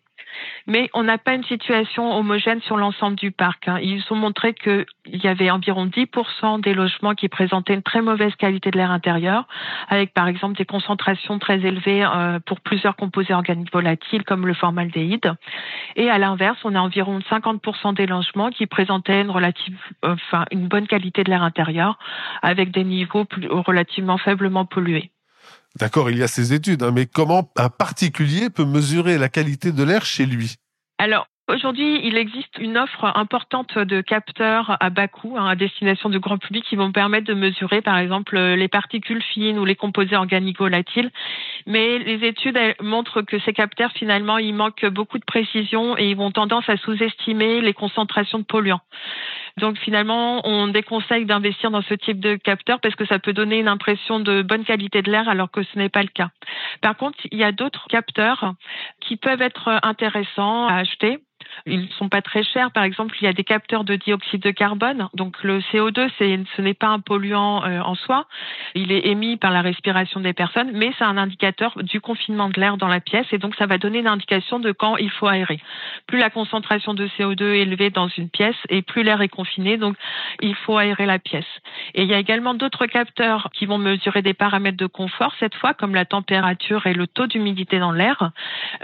Mais 0.66 0.90
on 0.94 1.02
n'a 1.02 1.18
pas 1.18 1.34
une 1.34 1.44
situation 1.44 2.14
homogène 2.16 2.60
sur 2.62 2.76
l'ensemble 2.76 3.16
du 3.16 3.30
parc. 3.30 3.68
Hein. 3.68 3.78
Ils 3.82 4.04
ont 4.10 4.16
montré 4.16 4.54
qu'il 4.54 4.86
y 5.06 5.26
avait 5.26 5.50
environ 5.50 5.86
10% 5.86 6.60
des 6.60 6.74
logements 6.74 7.14
qui 7.14 7.28
présentaient 7.28 7.74
une 7.74 7.82
très 7.82 8.02
mauvaise 8.02 8.34
qualité 8.36 8.70
de 8.70 8.76
l'air 8.76 8.90
intérieur, 8.90 9.46
avec 9.88 10.12
par 10.12 10.28
exemple 10.28 10.56
des 10.56 10.64
concentrations 10.64 11.38
très 11.38 11.60
élevées 11.60 12.04
euh, 12.04 12.38
pour 12.44 12.60
plusieurs 12.60 12.96
composés 12.96 13.34
organiques 13.34 13.72
volatiles 13.72 14.24
comme 14.24 14.46
le 14.46 14.54
formaldéhyde. 14.54 15.34
Et 15.96 16.10
à 16.10 16.18
l'inverse, 16.18 16.58
on 16.64 16.74
a 16.74 16.80
environ 16.80 17.18
50% 17.30 17.94
des 17.94 18.06
logements 18.06 18.50
qui 18.50 18.66
présentaient 18.66 19.22
une, 19.22 19.30
relative, 19.30 19.78
enfin, 20.02 20.44
une 20.50 20.68
bonne 20.68 20.86
qualité 20.86 21.24
de 21.24 21.30
l'air 21.30 21.42
intérieur, 21.42 21.98
avec 22.42 22.70
des 22.70 22.84
niveaux 22.84 23.26
relativement 23.66 24.18
faiblement 24.18 24.64
pollués. 24.64 25.10
D'accord, 25.78 26.10
il 26.10 26.18
y 26.18 26.22
a 26.22 26.28
ces 26.28 26.52
études, 26.52 26.82
hein, 26.82 26.90
mais 26.92 27.06
comment 27.06 27.50
un 27.56 27.68
particulier 27.68 28.50
peut 28.50 28.64
mesurer 28.64 29.16
la 29.16 29.28
qualité 29.28 29.70
de 29.72 29.82
l'air 29.84 30.04
chez 30.04 30.26
lui? 30.26 30.56
Alors, 30.98 31.26
Aujourd'hui, 31.50 32.02
il 32.04 32.18
existe 32.18 32.58
une 32.58 32.76
offre 32.76 33.10
importante 33.16 33.78
de 33.78 34.02
capteurs 34.02 34.76
à 34.80 34.90
bas 34.90 35.08
coût 35.08 35.36
hein, 35.38 35.46
à 35.46 35.56
destination 35.56 36.10
du 36.10 36.18
grand 36.18 36.36
public 36.36 36.62
qui 36.68 36.76
vont 36.76 36.92
permettre 36.92 37.26
de 37.26 37.32
mesurer, 37.32 37.80
par 37.80 37.96
exemple, 37.96 38.38
les 38.38 38.68
particules 38.68 39.22
fines 39.22 39.58
ou 39.58 39.64
les 39.64 39.74
composés 39.74 40.14
organiques 40.14 40.58
volatiles. 40.58 41.10
Mais 41.64 41.98
les 42.00 42.26
études 42.26 42.58
montrent 42.82 43.22
que 43.22 43.38
ces 43.38 43.54
capteurs, 43.54 43.92
finalement, 43.92 44.36
ils 44.36 44.52
manquent 44.52 44.84
beaucoup 44.84 45.18
de 45.18 45.24
précision 45.24 45.96
et 45.96 46.10
ils 46.10 46.16
vont 46.16 46.30
tendance 46.30 46.68
à 46.68 46.76
sous-estimer 46.76 47.62
les 47.62 47.72
concentrations 47.72 48.40
de 48.40 48.44
polluants. 48.44 48.82
Donc 49.58 49.78
finalement, 49.78 50.40
on 50.46 50.68
déconseille 50.68 51.26
d'investir 51.26 51.70
dans 51.70 51.82
ce 51.82 51.94
type 51.94 52.20
de 52.20 52.36
capteur 52.36 52.80
parce 52.80 52.94
que 52.94 53.06
ça 53.06 53.18
peut 53.18 53.32
donner 53.32 53.58
une 53.58 53.68
impression 53.68 54.20
de 54.20 54.42
bonne 54.42 54.64
qualité 54.64 55.02
de 55.02 55.10
l'air 55.10 55.28
alors 55.28 55.50
que 55.50 55.62
ce 55.62 55.78
n'est 55.78 55.88
pas 55.88 56.02
le 56.02 56.08
cas. 56.08 56.30
Par 56.80 56.96
contre, 56.96 57.18
il 57.30 57.38
y 57.38 57.44
a 57.44 57.52
d'autres 57.52 57.86
capteurs 57.88 58.54
qui 59.00 59.16
peuvent 59.16 59.42
être 59.42 59.78
intéressants 59.82 60.66
à 60.66 60.74
acheter 60.76 61.18
ils 61.66 61.82
ne 61.82 61.88
sont 61.98 62.08
pas 62.08 62.22
très 62.22 62.42
chers. 62.42 62.70
Par 62.70 62.84
exemple, 62.84 63.16
il 63.20 63.24
y 63.24 63.28
a 63.28 63.32
des 63.32 63.44
capteurs 63.44 63.84
de 63.84 63.96
dioxyde 63.96 64.42
de 64.42 64.50
carbone. 64.50 65.08
Donc 65.14 65.42
le 65.42 65.60
CO2, 65.60 66.08
ce 66.18 66.62
n'est 66.62 66.74
pas 66.74 66.88
un 66.88 67.00
polluant 67.00 67.64
euh, 67.64 67.80
en 67.80 67.94
soi. 67.94 68.26
Il 68.74 68.92
est 68.92 69.06
émis 69.06 69.36
par 69.36 69.50
la 69.50 69.62
respiration 69.62 70.20
des 70.20 70.32
personnes, 70.32 70.70
mais 70.72 70.92
c'est 70.98 71.04
un 71.04 71.16
indicateur 71.16 71.82
du 71.82 72.00
confinement 72.00 72.48
de 72.48 72.60
l'air 72.60 72.76
dans 72.76 72.88
la 72.88 73.00
pièce 73.00 73.26
et 73.32 73.38
donc 73.38 73.54
ça 73.56 73.66
va 73.66 73.78
donner 73.78 73.98
une 73.98 74.06
indication 74.06 74.58
de 74.58 74.72
quand 74.72 74.96
il 74.96 75.10
faut 75.10 75.26
aérer. 75.26 75.60
Plus 76.06 76.18
la 76.18 76.30
concentration 76.30 76.94
de 76.94 77.06
CO2 77.18 77.42
est 77.42 77.60
élevée 77.60 77.90
dans 77.90 78.08
une 78.08 78.28
pièce 78.28 78.56
et 78.68 78.82
plus 78.82 79.02
l'air 79.02 79.20
est 79.20 79.28
confiné, 79.28 79.76
donc 79.76 79.96
il 80.40 80.54
faut 80.54 80.76
aérer 80.76 81.06
la 81.06 81.18
pièce. 81.18 81.46
Et 81.94 82.02
il 82.02 82.08
y 82.08 82.14
a 82.14 82.18
également 82.18 82.54
d'autres 82.54 82.86
capteurs 82.86 83.48
qui 83.52 83.66
vont 83.66 83.78
mesurer 83.78 84.22
des 84.22 84.34
paramètres 84.34 84.76
de 84.76 84.86
confort, 84.86 85.34
cette 85.38 85.54
fois 85.54 85.74
comme 85.74 85.94
la 85.94 86.04
température 86.04 86.86
et 86.86 86.94
le 86.94 87.06
taux 87.06 87.26
d'humidité 87.26 87.78
dans 87.78 87.92
l'air, 87.92 88.30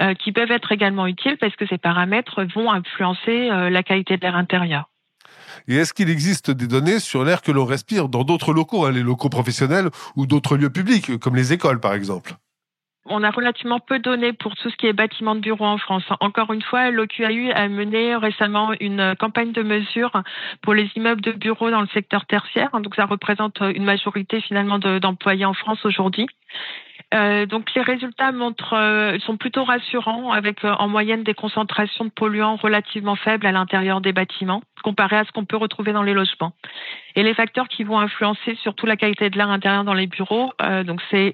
euh, 0.01 0.15
qui 0.15 0.33
peuvent 0.33 0.51
être 0.51 0.73
également 0.73 1.07
utiles 1.07 1.37
parce 1.39 1.55
que 1.57 1.67
ces 1.67 1.79
paramètres 1.79 2.45
vont 2.55 2.71
influencer 2.71 3.51
euh, 3.51 3.71
la 3.71 3.83
qualité 3.83 4.17
de 4.17 4.23
l'air 4.23 4.37
intérieur. 4.37 4.89
Et 5.69 5.77
est-ce 5.77 5.95
qu'il 5.95 6.11
existe 6.11 6.51
des 6.51 6.67
données 6.67 6.99
sur 6.99 7.25
l'air 7.25 7.43
que 7.43 7.53
l'on 7.53 7.65
respire 7.65 8.09
dans 8.09 8.25
d'autres 8.25 8.53
locaux, 8.53 8.85
hein, 8.85 8.93
les 8.93 9.03
locaux 9.03 9.29
professionnels 9.29 9.91
ou 10.17 10.27
d'autres 10.27 10.57
lieux 10.57 10.71
publics, 10.71 11.19
comme 11.19 11.37
les 11.37 11.53
écoles 11.53 11.81
par 11.81 11.95
exemple? 11.95 12.35
On 13.07 13.23
a 13.23 13.31
relativement 13.31 13.81
peu 13.81 13.99
de 13.99 14.05
données 14.05 14.33
pour 14.33 14.55
tout 14.57 14.71
ce 14.71 14.77
qui 14.77 14.87
est 14.87 14.95
bâtiment 14.95 15.35
de 15.35 15.41
bureau 15.41 15.67
en 15.67 15.77
France. 15.77 16.05
Encore 16.21 16.55
une 16.55 16.63
fois, 16.63 16.91
l'OQAU 16.91 17.51
a 17.55 17.69
mené 17.69 18.17
récemment 18.17 18.73
une 18.81 19.15
campagne 19.17 19.53
de 19.53 19.63
mesure 19.63 20.23
pour 20.63 20.73
les 20.73 20.91
immeubles 20.97 21.21
de 21.21 21.33
bureaux 21.33 21.71
dans 21.71 21.83
le 21.83 21.87
secteur 21.89 22.25
tertiaire. 22.25 22.71
Donc, 22.81 22.95
ça 22.95 23.05
représente 23.05 23.61
une 23.61 23.85
majorité 23.85 24.41
finalement 24.41 24.79
d'employés 24.79 25.45
en 25.45 25.53
France 25.53 25.85
aujourd'hui. 25.85 26.27
Euh, 27.15 27.47
donc 27.47 27.73
les 27.75 27.83
résultats 27.83 28.33
montrent, 28.33 28.77
euh, 28.77 29.19
sont 29.21 29.37
plutôt 29.37 29.63
rassurants, 29.65 30.33
avec 30.33 30.65
euh, 30.65 30.75
en 30.79 30.89
moyenne 30.89 31.23
des 31.23 31.35
concentrations 31.35 32.07
de 32.07 32.11
polluants 32.11 32.57
relativement 32.57 33.15
faibles 33.15 33.47
à 33.47 33.53
l'intérieur 33.53 34.01
des 34.01 34.13
bâtiments, 34.13 34.63
comparé 34.83 35.17
à 35.17 35.25
ce 35.25 35.31
qu'on 35.31 35.45
peut 35.45 35.57
retrouver 35.57 35.93
dans 35.93 36.03
les 36.03 36.13
logements. 36.13 36.53
Et 37.15 37.23
les 37.23 37.35
facteurs 37.35 37.69
qui 37.69 37.85
vont 37.85 38.01
influencer 38.01 38.57
surtout 38.63 38.87
la 38.87 38.97
qualité 38.97 39.31
de 39.31 39.37
l'air 39.39 39.49
intérieur 39.49 39.85
dans 39.85 39.95
les 39.95 40.09
bureaux, 40.09 40.53
donc 40.85 41.01
c'est 41.13 41.33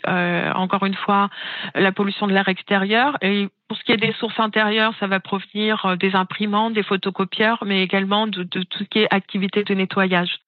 encore 0.55 0.85
une 0.85 0.95
fois 0.95 1.31
la 1.75 1.91
pollution 1.91 2.27
de 2.27 2.35
l'air 2.35 2.49
extérieur. 2.49 3.17
Et 3.23 3.49
pour 3.67 3.79
ce 3.79 3.85
qui 3.85 3.93
est 3.93 3.97
des 3.97 4.13
sources 4.13 4.39
intérieures, 4.39 4.93
ça 5.01 5.07
va 5.07 5.21
provenir 5.21 5.97
des 5.97 6.15
imprimantes, 6.15 6.75
des 6.75 6.83
photocopieurs, 6.83 7.65
mais 7.65 7.83
également 7.83 8.27
de, 8.27 8.43
de 8.43 8.63
tout 8.63 8.79
ce 8.81 8.85
qui 8.85 8.99
est 8.99 9.09
activité 9.11 9.65
de 9.65 9.73
nettoyage. 9.73 10.41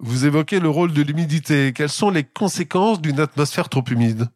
Vous 0.00 0.26
évoquez 0.26 0.60
le 0.60 0.68
rôle 0.68 0.92
de 0.92 1.00
l'humidité. 1.00 1.72
Quelles 1.72 1.88
sont 1.88 2.10
les 2.10 2.24
conséquences 2.24 3.00
d'une 3.00 3.20
atmosphère 3.20 3.70
trop 3.70 3.84
humide? 3.90 4.28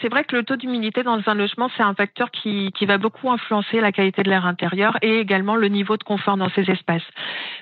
C'est 0.00 0.08
vrai 0.08 0.24
que 0.24 0.36
le 0.36 0.44
taux 0.44 0.56
d'humidité 0.56 1.02
dans 1.02 1.20
un 1.26 1.34
logement, 1.34 1.68
c'est 1.76 1.82
un 1.82 1.94
facteur 1.94 2.30
qui, 2.30 2.72
va 2.86 2.98
beaucoup 2.98 3.30
influencer 3.30 3.80
la 3.80 3.92
qualité 3.92 4.22
de 4.22 4.30
l'air 4.30 4.46
intérieur 4.46 4.96
et 5.02 5.18
également 5.18 5.56
le 5.56 5.68
niveau 5.68 5.96
de 5.96 6.04
confort 6.04 6.36
dans 6.36 6.48
ces 6.50 6.70
espaces. 6.70 7.02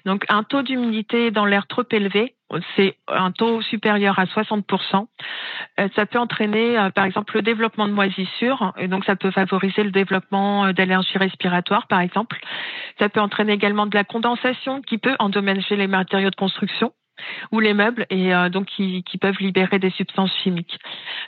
Donc 0.05 0.25
un 0.29 0.43
taux 0.43 0.63
d'humidité 0.63 1.31
dans 1.31 1.45
l'air 1.45 1.67
trop 1.67 1.83
élevé, 1.91 2.35
c'est 2.77 2.97
un 3.09 3.33
taux 3.33 3.61
supérieur 3.63 4.19
à 4.19 4.25
60%. 4.25 5.07
Euh, 5.81 5.89
ça 5.97 6.07
peut 6.07 6.19
entraîner, 6.19 6.79
euh, 6.79 6.91
par 6.91 7.05
exemple, 7.05 7.35
le 7.35 7.43
développement 7.43 7.89
de 7.89 7.93
moisissures, 7.93 8.73
et 8.79 8.87
donc 8.87 9.05
ça 9.05 9.17
peut 9.17 9.33
favoriser 9.33 9.83
le 9.83 9.91
développement 9.91 10.67
euh, 10.67 10.73
d'allergies 10.73 11.19
respiratoires, 11.19 11.89
par 11.89 12.01
exemple. 12.01 12.39
Ça 12.99 13.09
peut 13.09 13.21
entraîner 13.21 13.53
également 13.53 13.87
de 13.87 13.95
la 13.95 14.05
condensation 14.05 14.81
qui 14.81 14.99
peut 14.99 15.17
endommager 15.19 15.75
les 15.75 15.89
matériaux 15.89 16.31
de 16.31 16.37
construction 16.37 16.93
ou 17.53 17.61
les 17.61 17.75
meubles 17.75 18.07
et 18.11 18.35
euh, 18.35 18.49
donc 18.49 18.67
qui, 18.67 19.03
qui, 19.05 19.19
peuvent 19.19 19.39
libérer 19.41 19.79
des 19.79 19.91
substances 19.91 20.35
chimiques. 20.43 20.79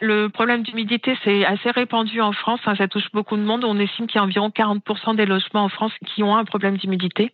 Le 0.00 0.28
problème 0.28 0.62
d'humidité, 0.62 1.16
c'est 1.24 1.44
assez 1.44 1.70
répandu 1.70 2.20
en 2.20 2.32
France, 2.32 2.60
hein, 2.66 2.74
ça 2.76 2.88
touche 2.88 3.10
beaucoup 3.12 3.36
de 3.36 3.42
monde. 3.42 3.64
On 3.64 3.78
estime 3.78 4.06
qu'il 4.06 4.16
y 4.16 4.18
a 4.18 4.24
environ 4.24 4.48
40% 4.50 5.16
des 5.16 5.26
logements 5.26 5.64
en 5.64 5.68
France 5.68 5.92
qui 6.06 6.22
ont 6.22 6.36
un 6.36 6.44
problème 6.44 6.76
d'humidité. 6.76 7.32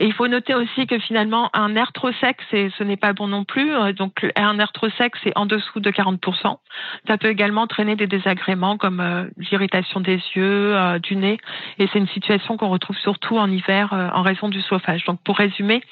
Et 0.00 0.06
il 0.06 0.12
faut 0.12 0.28
noter 0.28 0.54
aussi 0.54 0.86
que 0.86 0.98
finalement, 0.98 1.50
un 1.54 1.74
air 1.74 1.92
trop 1.92 2.12
sec, 2.12 2.38
ce 2.50 2.84
n'est 2.84 2.96
pas 2.96 3.12
bon 3.12 3.28
non 3.28 3.44
plus. 3.44 3.74
Euh, 3.74 3.92
donc 3.92 4.26
un 4.36 4.58
air 4.58 4.72
trop 4.72 4.88
sec, 4.90 5.14
c'est 5.22 5.32
en 5.36 5.46
dessous 5.46 5.80
de 5.80 5.90
40%. 5.90 6.58
Ça 7.06 7.18
peut 7.18 7.28
également 7.28 7.62
entraîner 7.62 7.96
des 7.96 8.06
désagréments 8.06 8.76
comme 8.76 9.00
euh, 9.00 9.24
l'irritation 9.38 10.00
des 10.00 10.20
yeux, 10.34 10.76
du 11.02 11.16
nez. 11.16 11.38
Et 11.78 11.88
c'est 11.92 11.98
une 11.98 12.08
situation 12.08 12.56
qu'on 12.56 12.68
retrouve 12.68 12.96
surtout 12.98 13.38
en 13.38 13.50
hiver 13.50 13.92
en 13.92 14.22
raison 14.22 14.48
du 14.48 14.60
chauffage. 14.62 15.04
Donc 15.04 15.20
pour 15.24 15.36
résumer, 15.36 15.82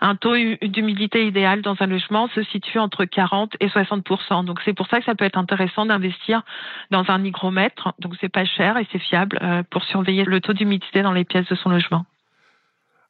un 0.00 0.14
taux 0.14 0.36
d'humidité 0.62 1.26
idéal 1.26 1.37
dans 1.62 1.76
un 1.80 1.86
logement 1.86 2.28
se 2.34 2.42
situe 2.44 2.78
entre 2.78 3.04
40 3.04 3.54
et 3.60 3.68
60% 3.68 4.44
Donc 4.44 4.60
c'est 4.64 4.74
pour 4.74 4.86
ça 4.88 4.98
que 4.98 5.04
ça 5.04 5.14
peut 5.14 5.24
être 5.24 5.38
intéressant 5.38 5.86
d'investir 5.86 6.42
dans 6.90 7.04
un 7.08 7.24
hygromètre. 7.24 7.92
Donc 7.98 8.14
c'est 8.20 8.28
pas 8.28 8.44
cher 8.44 8.76
et 8.76 8.86
c'est 8.92 8.98
fiable 8.98 9.38
euh, 9.42 9.62
pour 9.70 9.84
surveiller 9.84 10.24
le 10.24 10.40
taux 10.40 10.52
d'humidité 10.52 11.02
dans 11.02 11.12
les 11.12 11.24
pièces 11.24 11.48
de 11.48 11.54
son 11.54 11.70
logement. 11.70 12.04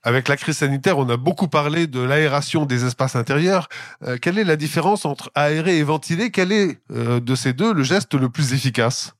Avec 0.04 0.28
la 0.28 0.36
crise 0.36 0.58
sanitaire, 0.58 0.98
on 0.98 1.08
a 1.08 1.16
beaucoup 1.16 1.48
parlé 1.48 1.86
de 1.86 2.00
l'aération 2.00 2.66
des 2.66 2.84
espaces 2.84 3.16
intérieurs. 3.16 3.68
Euh, 4.04 4.16
quelle 4.20 4.38
est 4.38 4.44
la 4.44 4.56
différence 4.56 5.04
entre 5.04 5.30
aérer 5.34 5.78
et 5.78 5.82
ventiler? 5.82 6.30
Quel 6.30 6.52
est 6.52 6.78
euh, 6.92 7.20
de 7.20 7.34
ces 7.34 7.52
deux 7.52 7.74
le 7.74 7.82
geste 7.82 8.14
le 8.14 8.28
plus 8.28 8.52
efficace? 8.52 9.17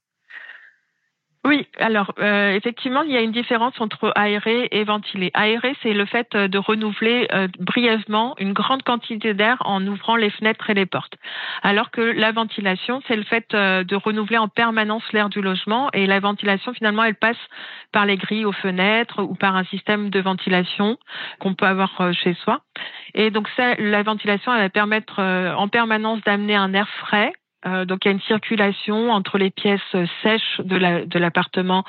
Oui, 1.49 1.67
alors 1.79 2.13
euh, 2.19 2.53
effectivement, 2.53 3.01
il 3.01 3.11
y 3.11 3.17
a 3.17 3.23
une 3.23 3.33
différence 3.33 3.81
entre 3.81 4.13
aérer 4.17 4.69
et 4.71 4.85
ventiler. 4.85 5.31
Aérer, 5.33 5.75
c'est 5.83 5.95
le 5.95 6.05
fait 6.05 6.29
euh, 6.35 6.47
de 6.47 6.59
renouveler 6.59 7.27
euh, 7.33 7.49
brièvement 7.59 8.35
une 8.39 8.53
grande 8.53 8.83
quantité 8.83 9.33
d'air 9.33 9.57
en 9.65 9.87
ouvrant 9.87 10.17
les 10.17 10.29
fenêtres 10.29 10.69
et 10.69 10.75
les 10.75 10.85
portes. 10.85 11.15
Alors 11.63 11.91
que 11.91 12.03
la 12.03 12.33
ventilation, 12.33 13.01
c'est 13.09 13.17
le 13.17 13.23
fait 13.23 13.51
de 13.53 13.97
renouveler 13.97 14.37
en 14.37 14.49
permanence 14.49 15.03
l'air 15.15 15.31
du 15.31 15.41
logement. 15.41 15.89
Et 15.95 16.07
la 16.07 16.21
ventilation, 16.21 16.75
finalement, 16.75 17.03
elle 17.03 17.15
passe 17.15 17.39
par 17.93 18.05
les 18.05 18.19
grilles 18.19 18.45
aux 18.45 18.53
fenêtres 18.53 19.23
ou 19.23 19.35
par 19.35 19.57
un 19.57 19.65
système 19.65 20.11
de 20.11 20.21
ventilation 20.21 20.99
qu'on 21.39 21.55
peut 21.55 21.67
avoir 21.67 22.13
chez 22.13 22.35
soi. 22.45 22.61
Et 23.15 23.31
donc 23.31 23.49
ça, 23.57 23.75
la 23.77 24.03
ventilation, 24.03 24.53
elle 24.53 24.61
va 24.61 24.69
permettre 24.69 25.23
en 25.23 25.69
permanence 25.69 26.21
d'amener 26.25 26.57
un 26.57 26.75
air 26.75 26.89
frais 27.01 27.33
euh, 27.67 27.85
donc 27.85 28.05
il 28.05 28.09
y 28.09 28.11
a 28.11 28.13
une 28.13 28.21
circulation 28.21 29.11
entre 29.11 29.39
les 29.39 29.51
pièces 29.51 29.81
sèches 30.23 30.61
de 30.61 31.19
l'appartement, 31.19 31.85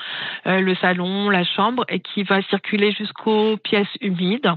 euh, 0.47 0.59
le 0.61 0.75
salon, 0.75 1.29
la 1.29 1.43
chambre, 1.43 1.85
et 1.89 1.99
qui 1.99 2.23
va 2.23 2.41
circuler 2.43 2.91
jusqu'aux 2.91 3.57
pièces 3.57 3.87
humides. 4.01 4.51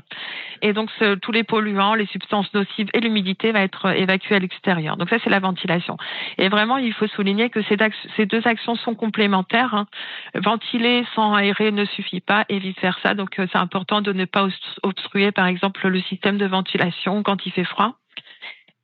Et 0.63 0.73
donc 0.73 0.91
tous 1.23 1.33
les 1.33 1.43
polluants, 1.43 1.95
les 1.95 2.07
substances 2.07 2.53
nocives 2.55 2.89
et 2.95 3.01
l'humidité 3.01 3.51
va 3.51 3.63
être 3.63 3.97
évacués 3.97 4.37
à 4.37 4.39
l'extérieur. 4.39 4.97
Donc 4.97 5.11
ça 5.11 5.17
c'est 5.23 5.31
la 5.31 5.41
ventilation. 5.41 5.97
Et 6.39 6.49
vraiment 6.49 6.79
il 6.79 6.93
faut 6.93 7.09
souligner 7.09 7.51
que 7.51 7.63
ces, 7.63 7.77
ces 8.17 8.27
deux 8.27 8.47
actions 8.47 8.77
sont 8.77 8.95
complémentaires. 8.95 9.75
Hein. 9.75 9.87
Ventiler 10.35 11.05
sans 11.15 11.35
aérer 11.35 11.73
ne 11.73 11.85
suffit 11.85 12.21
pas 12.21 12.45
et 12.49 12.59
vice 12.59 12.77
versa. 12.81 13.15
Donc 13.15 13.39
euh, 13.39 13.47
c'est 13.51 13.59
important 13.59 14.01
de 14.01 14.13
ne 14.13 14.25
pas 14.25 14.47
obstruer 14.83 15.33
par 15.33 15.47
exemple 15.47 15.87
le 15.89 16.01
système 16.01 16.39
de 16.39 16.47
ventilation 16.47 17.23
quand 17.23 17.45
il 17.45 17.53
fait 17.53 17.65
froid. 17.65 17.97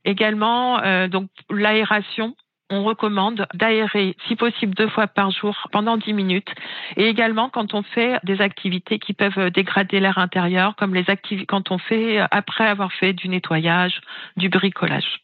Également, 0.04 0.80
euh, 0.82 1.08
donc 1.08 1.28
l'aération, 1.50 2.34
on 2.70 2.84
recommande 2.84 3.46
d'aérer, 3.54 4.16
si 4.26 4.36
possible, 4.36 4.74
deux 4.74 4.88
fois 4.88 5.06
par 5.06 5.30
jour 5.30 5.56
pendant 5.72 5.96
dix 5.96 6.12
minutes. 6.12 6.48
Et 6.96 7.08
également 7.08 7.48
quand 7.48 7.74
on 7.74 7.82
fait 7.82 8.18
des 8.24 8.40
activités 8.40 8.98
qui 8.98 9.14
peuvent 9.14 9.50
dégrader 9.50 10.00
l'air 10.00 10.18
intérieur, 10.18 10.76
comme 10.76 10.94
les 10.94 11.08
activités 11.08 11.46
quand 11.46 11.70
on 11.70 11.78
fait 11.78 12.18
après 12.30 12.66
avoir 12.66 12.92
fait 12.92 13.12
du 13.12 13.28
nettoyage, 13.28 14.00
du 14.36 14.48
bricolage. 14.48 15.20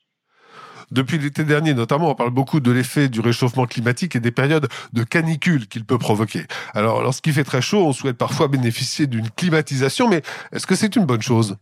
Depuis 0.91 1.19
l'été 1.19 1.45
dernier, 1.45 1.75
notamment, 1.75 2.11
on 2.11 2.15
parle 2.15 2.31
beaucoup 2.31 2.61
de 2.61 2.71
l'effet 2.71 3.09
du 3.09 3.21
réchauffement 3.21 3.67
climatique 3.67 4.17
et 4.17 4.21
des 4.21 4.31
périodes 4.31 4.69
de 4.93 5.03
canicule 5.03 5.67
qu'il 5.67 5.85
peut 5.85 5.99
provoquer. 5.99 6.43
Alors, 6.75 7.03
lorsqu'il 7.03 7.33
fait 7.33 7.45
très 7.45 7.63
chaud, 7.63 7.87
on 7.87 7.93
souhaite 7.93 8.19
parfois 8.19 8.49
bénéficier 8.49 9.07
d'une 9.07 9.31
climatisation, 9.31 10.09
mais 10.09 10.23
est-ce 10.53 10.67
que 10.67 10.75
c'est 10.75 10.97
une 10.97 11.07
bonne 11.07 11.23
chose? 11.23 11.57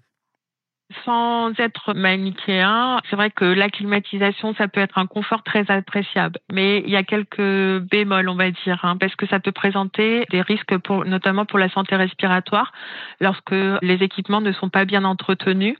Sans 1.04 1.52
être 1.58 1.94
manichéen, 1.94 3.00
c'est 3.08 3.16
vrai 3.16 3.30
que 3.30 3.44
la 3.44 3.68
climatisation, 3.68 4.54
ça 4.54 4.68
peut 4.68 4.80
être 4.80 4.98
un 4.98 5.06
confort 5.06 5.42
très 5.42 5.70
appréciable, 5.70 6.38
mais 6.52 6.82
il 6.84 6.90
y 6.90 6.96
a 6.96 7.02
quelques 7.02 7.80
bémols, 7.80 8.28
on 8.28 8.34
va 8.34 8.50
dire, 8.50 8.80
hein, 8.84 8.96
parce 8.96 9.14
que 9.16 9.26
ça 9.26 9.40
peut 9.40 9.52
présenter 9.52 10.24
des 10.30 10.42
risques, 10.42 10.76
pour, 10.78 11.04
notamment 11.04 11.44
pour 11.44 11.58
la 11.58 11.68
santé 11.68 11.96
respiratoire, 11.96 12.72
lorsque 13.20 13.54
les 13.82 14.02
équipements 14.02 14.40
ne 14.40 14.52
sont 14.52 14.68
pas 14.68 14.84
bien 14.84 15.04
entretenus. 15.04 15.76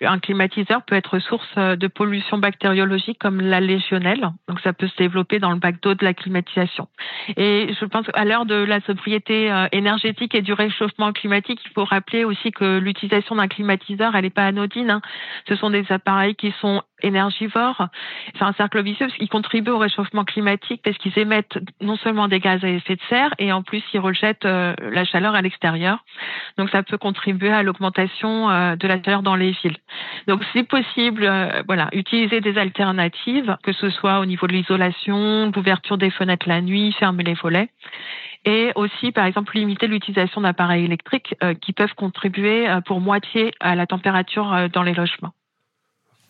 Un 0.00 0.18
climatiseur 0.18 0.82
peut 0.82 0.94
être 0.94 1.18
source 1.18 1.56
de 1.56 1.86
pollution 1.86 2.38
bactériologique 2.38 3.18
comme 3.18 3.40
la 3.40 3.60
légionnelle, 3.60 4.30
donc 4.48 4.60
ça 4.60 4.72
peut 4.72 4.88
se 4.88 4.96
développer 4.96 5.38
dans 5.38 5.52
le 5.52 5.58
bac 5.58 5.80
d'eau 5.82 5.94
de 5.94 6.04
la 6.04 6.14
climatisation. 6.14 6.88
Et 7.36 7.74
je 7.78 7.84
pense 7.84 8.06
qu'à 8.06 8.24
l'heure 8.24 8.46
de 8.46 8.54
la 8.54 8.80
sobriété 8.80 9.50
euh, 9.50 9.66
énergétique 9.72 10.34
et 10.34 10.42
du 10.42 10.52
réchauffement 10.52 11.12
climatique, 11.12 11.60
il 11.64 11.70
faut 11.72 11.84
rappeler 11.84 12.24
aussi 12.24 12.52
que 12.52 12.78
l'utilisation 12.78 13.36
d'un 13.36 13.48
climatiseur, 13.48 14.14
elle 14.14 14.22
n'est 14.22 14.30
pas 14.30 14.45
anodine. 14.46 14.90
Hein. 14.90 15.00
Ce 15.48 15.56
sont 15.56 15.70
des 15.70 15.84
appareils 15.90 16.34
qui 16.34 16.54
sont 16.60 16.82
énergivores. 17.02 17.88
C'est 18.38 18.44
un 18.44 18.52
cercle 18.54 18.82
vicieux 18.82 19.06
parce 19.06 19.18
qu'ils 19.18 19.28
contribuent 19.28 19.70
au 19.70 19.78
réchauffement 19.78 20.24
climatique 20.24 20.80
parce 20.82 20.96
qu'ils 20.98 21.18
émettent 21.18 21.58
non 21.80 21.96
seulement 21.96 22.28
des 22.28 22.40
gaz 22.40 22.64
à 22.64 22.68
effet 22.68 22.96
de 22.96 23.00
serre 23.08 23.34
et 23.38 23.52
en 23.52 23.62
plus 23.62 23.82
ils 23.92 24.00
rejettent 24.00 24.46
euh, 24.46 24.74
la 24.80 25.04
chaleur 25.04 25.34
à 25.34 25.42
l'extérieur. 25.42 26.04
Donc 26.56 26.70
ça 26.70 26.82
peut 26.82 26.98
contribuer 26.98 27.52
à 27.52 27.62
l'augmentation 27.62 28.50
euh, 28.50 28.76
de 28.76 28.88
la 28.88 29.02
chaleur 29.02 29.22
dans 29.22 29.36
les 29.36 29.50
villes. 29.50 29.76
Donc 30.26 30.42
c'est 30.52 30.66
possible, 30.66 31.24
euh, 31.24 31.62
voilà, 31.66 31.88
utiliser 31.92 32.40
des 32.40 32.56
alternatives, 32.58 33.56
que 33.62 33.72
ce 33.72 33.90
soit 33.90 34.20
au 34.20 34.26
niveau 34.26 34.46
de 34.46 34.52
l'isolation, 34.52 35.52
l'ouverture 35.54 35.98
des 35.98 36.10
fenêtres 36.10 36.48
la 36.48 36.60
nuit, 36.60 36.92
fermer 36.92 37.24
les 37.24 37.34
volets 37.34 37.68
et 38.46 38.70
aussi, 38.76 39.10
par 39.12 39.26
exemple, 39.26 39.56
limiter 39.56 39.88
l'utilisation 39.88 40.40
d'appareils 40.40 40.84
électriques 40.84 41.34
euh, 41.42 41.54
qui 41.54 41.72
peuvent 41.72 41.94
contribuer 41.96 42.68
euh, 42.68 42.80
pour 42.80 43.00
moitié 43.00 43.52
à 43.60 43.74
la 43.74 43.86
température 43.86 44.52
euh, 44.54 44.68
dans 44.68 44.84
les 44.84 44.94
logements. 44.94 45.32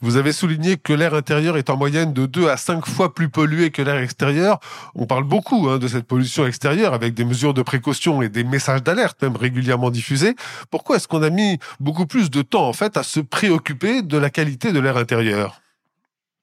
Vous 0.00 0.16
avez 0.16 0.32
souligné 0.32 0.76
que 0.76 0.92
l'air 0.92 1.14
intérieur 1.14 1.56
est 1.56 1.70
en 1.70 1.76
moyenne 1.76 2.12
de 2.12 2.26
2 2.26 2.48
à 2.48 2.56
5 2.56 2.86
fois 2.86 3.14
plus 3.14 3.28
pollué 3.28 3.70
que 3.70 3.80
l'air 3.80 3.96
extérieur. 3.96 4.60
On 4.94 5.06
parle 5.06 5.24
beaucoup 5.24 5.68
hein, 5.68 5.78
de 5.78 5.88
cette 5.88 6.06
pollution 6.06 6.46
extérieure 6.46 6.92
avec 6.92 7.14
des 7.14 7.24
mesures 7.24 7.54
de 7.54 7.62
précaution 7.62 8.20
et 8.20 8.28
des 8.28 8.44
messages 8.44 8.82
d'alerte 8.82 9.22
même 9.22 9.36
régulièrement 9.36 9.90
diffusés. 9.90 10.34
Pourquoi 10.70 10.96
est-ce 10.96 11.08
qu'on 11.08 11.22
a 11.22 11.30
mis 11.30 11.58
beaucoup 11.80 12.06
plus 12.06 12.30
de 12.30 12.42
temps 12.42 12.68
en 12.68 12.74
fait 12.74 12.96
à 12.98 13.02
se 13.02 13.20
préoccuper 13.20 14.02
de 14.02 14.18
la 14.18 14.28
qualité 14.28 14.72
de 14.72 14.80
l'air 14.80 14.98
intérieur? 14.98 15.60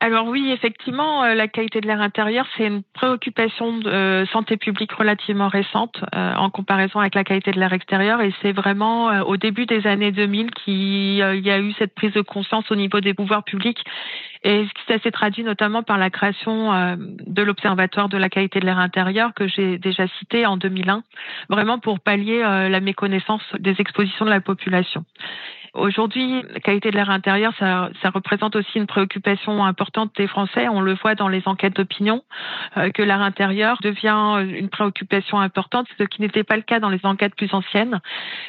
Alors 0.04 0.28
oui, 0.28 0.52
effectivement, 0.52 1.24
euh, 1.24 1.34
la 1.34 1.48
qualité 1.48 1.80
de 1.80 1.88
l'air 1.88 2.02
intérieur, 2.02 2.46
c'est 2.58 2.68
une 2.68 2.84
préoccupation 2.84 3.78
de 3.78 3.90
euh, 3.90 4.26
santé 4.26 4.58
publique 4.58 4.92
relativement 4.92 5.48
récente 5.48 6.04
euh, 6.14 6.36
en 6.36 6.50
comparaison 6.50 7.00
avec 7.00 7.16
la 7.16 7.24
qualité 7.24 7.54
de 7.54 7.60
l'air 7.62 7.72
extérieur. 7.72 8.20
Et 8.20 8.34
c'est 8.42 8.52
vraiment 8.52 9.22
au 9.22 9.38
début 9.38 9.66
des 9.66 9.88
années 9.88 10.12
2000 10.12 10.52
qu'il 10.52 11.16
y 11.16 11.22
a 11.22 11.60
eu 11.60 11.72
cette 11.80 11.96
prise 11.96 12.12
de 12.12 12.20
conscience 12.20 12.70
au 12.70 12.76
niveau 12.76 13.00
des 13.00 13.14
pouvoirs 13.14 13.46
publics. 13.46 13.82
Et 14.44 14.68
ça 14.90 15.00
s'est 15.00 15.12
traduit 15.12 15.46
notamment 15.46 15.84
par 15.84 15.98
la 15.98 16.10
création 16.10 16.98
de 16.98 17.42
l'Observatoire 17.42 18.10
de 18.10 18.18
la 18.18 18.28
qualité 18.28 18.60
de 18.60 18.66
l'air 18.66 18.80
intérieur 18.80 19.34
que 19.34 19.48
j'ai 19.48 19.78
déjà 19.78 20.06
cité 20.20 20.46
en 20.46 20.58
2001, 20.58 21.04
vraiment 21.48 21.80
pour 21.80 22.02
pallier 22.02 22.42
la 22.42 22.80
méconnaissance 22.82 23.44
des 23.58 23.80
expositions 23.80 24.26
de 24.26 24.32
la 24.32 24.42
population. 24.42 25.06
Aujourd'hui, 25.74 26.44
la 26.54 26.60
qualité 26.60 26.92
de 26.92 26.96
l'air 26.96 27.10
intérieur, 27.10 27.52
ça, 27.58 27.90
ça, 28.04 28.12
représente 28.12 28.56
aussi 28.56 28.78
une 28.78 28.86
préoccupation 28.86 29.66
importante 29.66 30.12
des 30.16 30.28
Français. 30.28 30.70
On 30.70 30.82
le 30.82 30.94
voit 30.94 31.16
dans 31.16 31.28
les 31.28 31.42
enquêtes 31.48 31.76
d'opinion, 31.76 32.24
euh, 32.78 32.92
que 32.92 33.02
l'air 33.02 33.22
intérieur 33.22 33.80
devient 33.82 34.46
une 34.56 34.70
préoccupation 34.70 35.40
importante, 35.40 35.88
ce 35.98 36.04
qui 36.04 36.22
n'était 36.22 36.44
pas 36.44 36.58
le 36.58 36.62
cas 36.62 36.80
dans 36.80 36.90
les 36.90 37.00
enquêtes 37.04 37.34
plus 37.34 37.52
anciennes, 37.56 38.02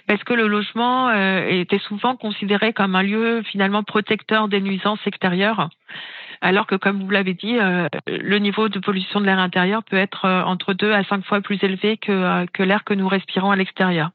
parce 0.06 0.22
que 0.22 0.34
le 0.34 0.46
logement 0.46 1.08
euh, 1.08 1.46
était 1.48 1.78
souvent 1.78 2.14
considéré 2.14 2.74
comme 2.74 2.94
un 2.94 3.02
lieu 3.02 3.42
finalement 3.42 3.82
protecteur 3.82 4.48
des 4.48 4.60
nuisances 4.60 5.00
extérieures 5.06 5.70
alors 6.40 6.66
que, 6.66 6.74
comme 6.74 7.02
vous 7.02 7.08
l'avez 7.08 7.32
dit, 7.32 7.58
euh, 7.58 7.88
le 8.06 8.36
niveau 8.36 8.68
de 8.68 8.78
pollution 8.78 9.18
de 9.18 9.24
l'air 9.24 9.38
intérieur 9.38 9.82
peut 9.82 9.96
être 9.96 10.28
entre 10.28 10.74
deux 10.74 10.92
à 10.92 11.02
cinq 11.04 11.24
fois 11.24 11.40
plus 11.40 11.58
élevé 11.62 11.96
que, 11.96 12.44
que 12.52 12.62
l'air 12.62 12.84
que 12.84 12.92
nous 12.92 13.08
respirons 13.08 13.50
à 13.50 13.56
l'extérieur. 13.56 14.10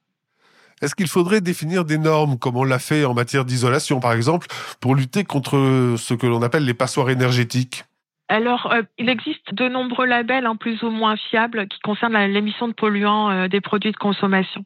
Est-ce 0.82 0.96
qu'il 0.96 1.08
faudrait 1.08 1.42
définir 1.42 1.84
des 1.84 1.98
normes, 1.98 2.38
comme 2.38 2.56
on 2.56 2.64
l'a 2.64 2.80
fait 2.80 3.04
en 3.06 3.14
matière 3.14 3.46
d'isolation, 3.46 4.00
par 4.00 4.14
exemple, 4.14 4.48
pour 4.80 4.96
lutter 4.96 5.24
contre 5.26 5.96
ce 5.98 6.14
que 6.14 6.28
l'on 6.28 6.42
appelle 6.42 6.66
les 6.66 6.74
passoires 6.74 7.10
énergétiques? 7.10 7.84
Alors, 8.30 8.72
euh, 8.72 8.84
il 9.00 9.10
existe 9.10 9.56
de 9.56 9.68
nombreux 9.68 10.06
labels 10.06 10.46
hein, 10.46 10.56
plus 10.56 10.84
ou 10.84 10.92
moins 10.92 11.16
fiables 11.16 11.68
qui 11.68 11.80
concernent 11.80 12.16
l'émission 12.28 12.68
de 12.68 12.74
polluants 12.74 13.32
euh, 13.32 13.48
des 13.48 13.60
produits 13.60 13.92
de 13.92 13.98
consommation. 13.98 14.64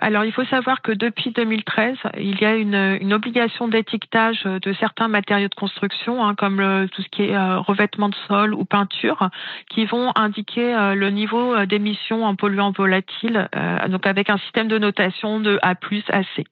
Alors, 0.00 0.26
il 0.26 0.32
faut 0.32 0.44
savoir 0.44 0.82
que 0.82 0.92
depuis 0.92 1.30
2013, 1.30 1.96
il 2.18 2.38
y 2.38 2.44
a 2.44 2.54
une, 2.56 2.98
une 3.00 3.14
obligation 3.14 3.68
d'étiquetage 3.68 4.44
de 4.44 4.72
certains 4.74 5.08
matériaux 5.08 5.48
de 5.48 5.54
construction, 5.54 6.22
hein, 6.22 6.34
comme 6.34 6.60
le, 6.60 6.88
tout 6.88 7.00
ce 7.00 7.08
qui 7.08 7.22
est 7.22 7.34
euh, 7.34 7.58
revêtement 7.60 8.10
de 8.10 8.16
sol 8.28 8.52
ou 8.52 8.66
peinture, 8.66 9.30
qui 9.70 9.86
vont 9.86 10.12
indiquer 10.14 10.94
le 10.94 11.08
niveau 11.08 11.64
d'émission 11.64 12.24
en 12.24 12.34
polluants 12.34 12.72
volatiles, 12.72 13.48
donc 13.88 14.06
avec 14.06 14.28
un 14.28 14.36
système 14.38 14.68
de 14.68 14.78
notation 14.78 15.40
de 15.40 15.58
A+, 15.62 15.74
à 16.08 16.22
C. 16.36 16.44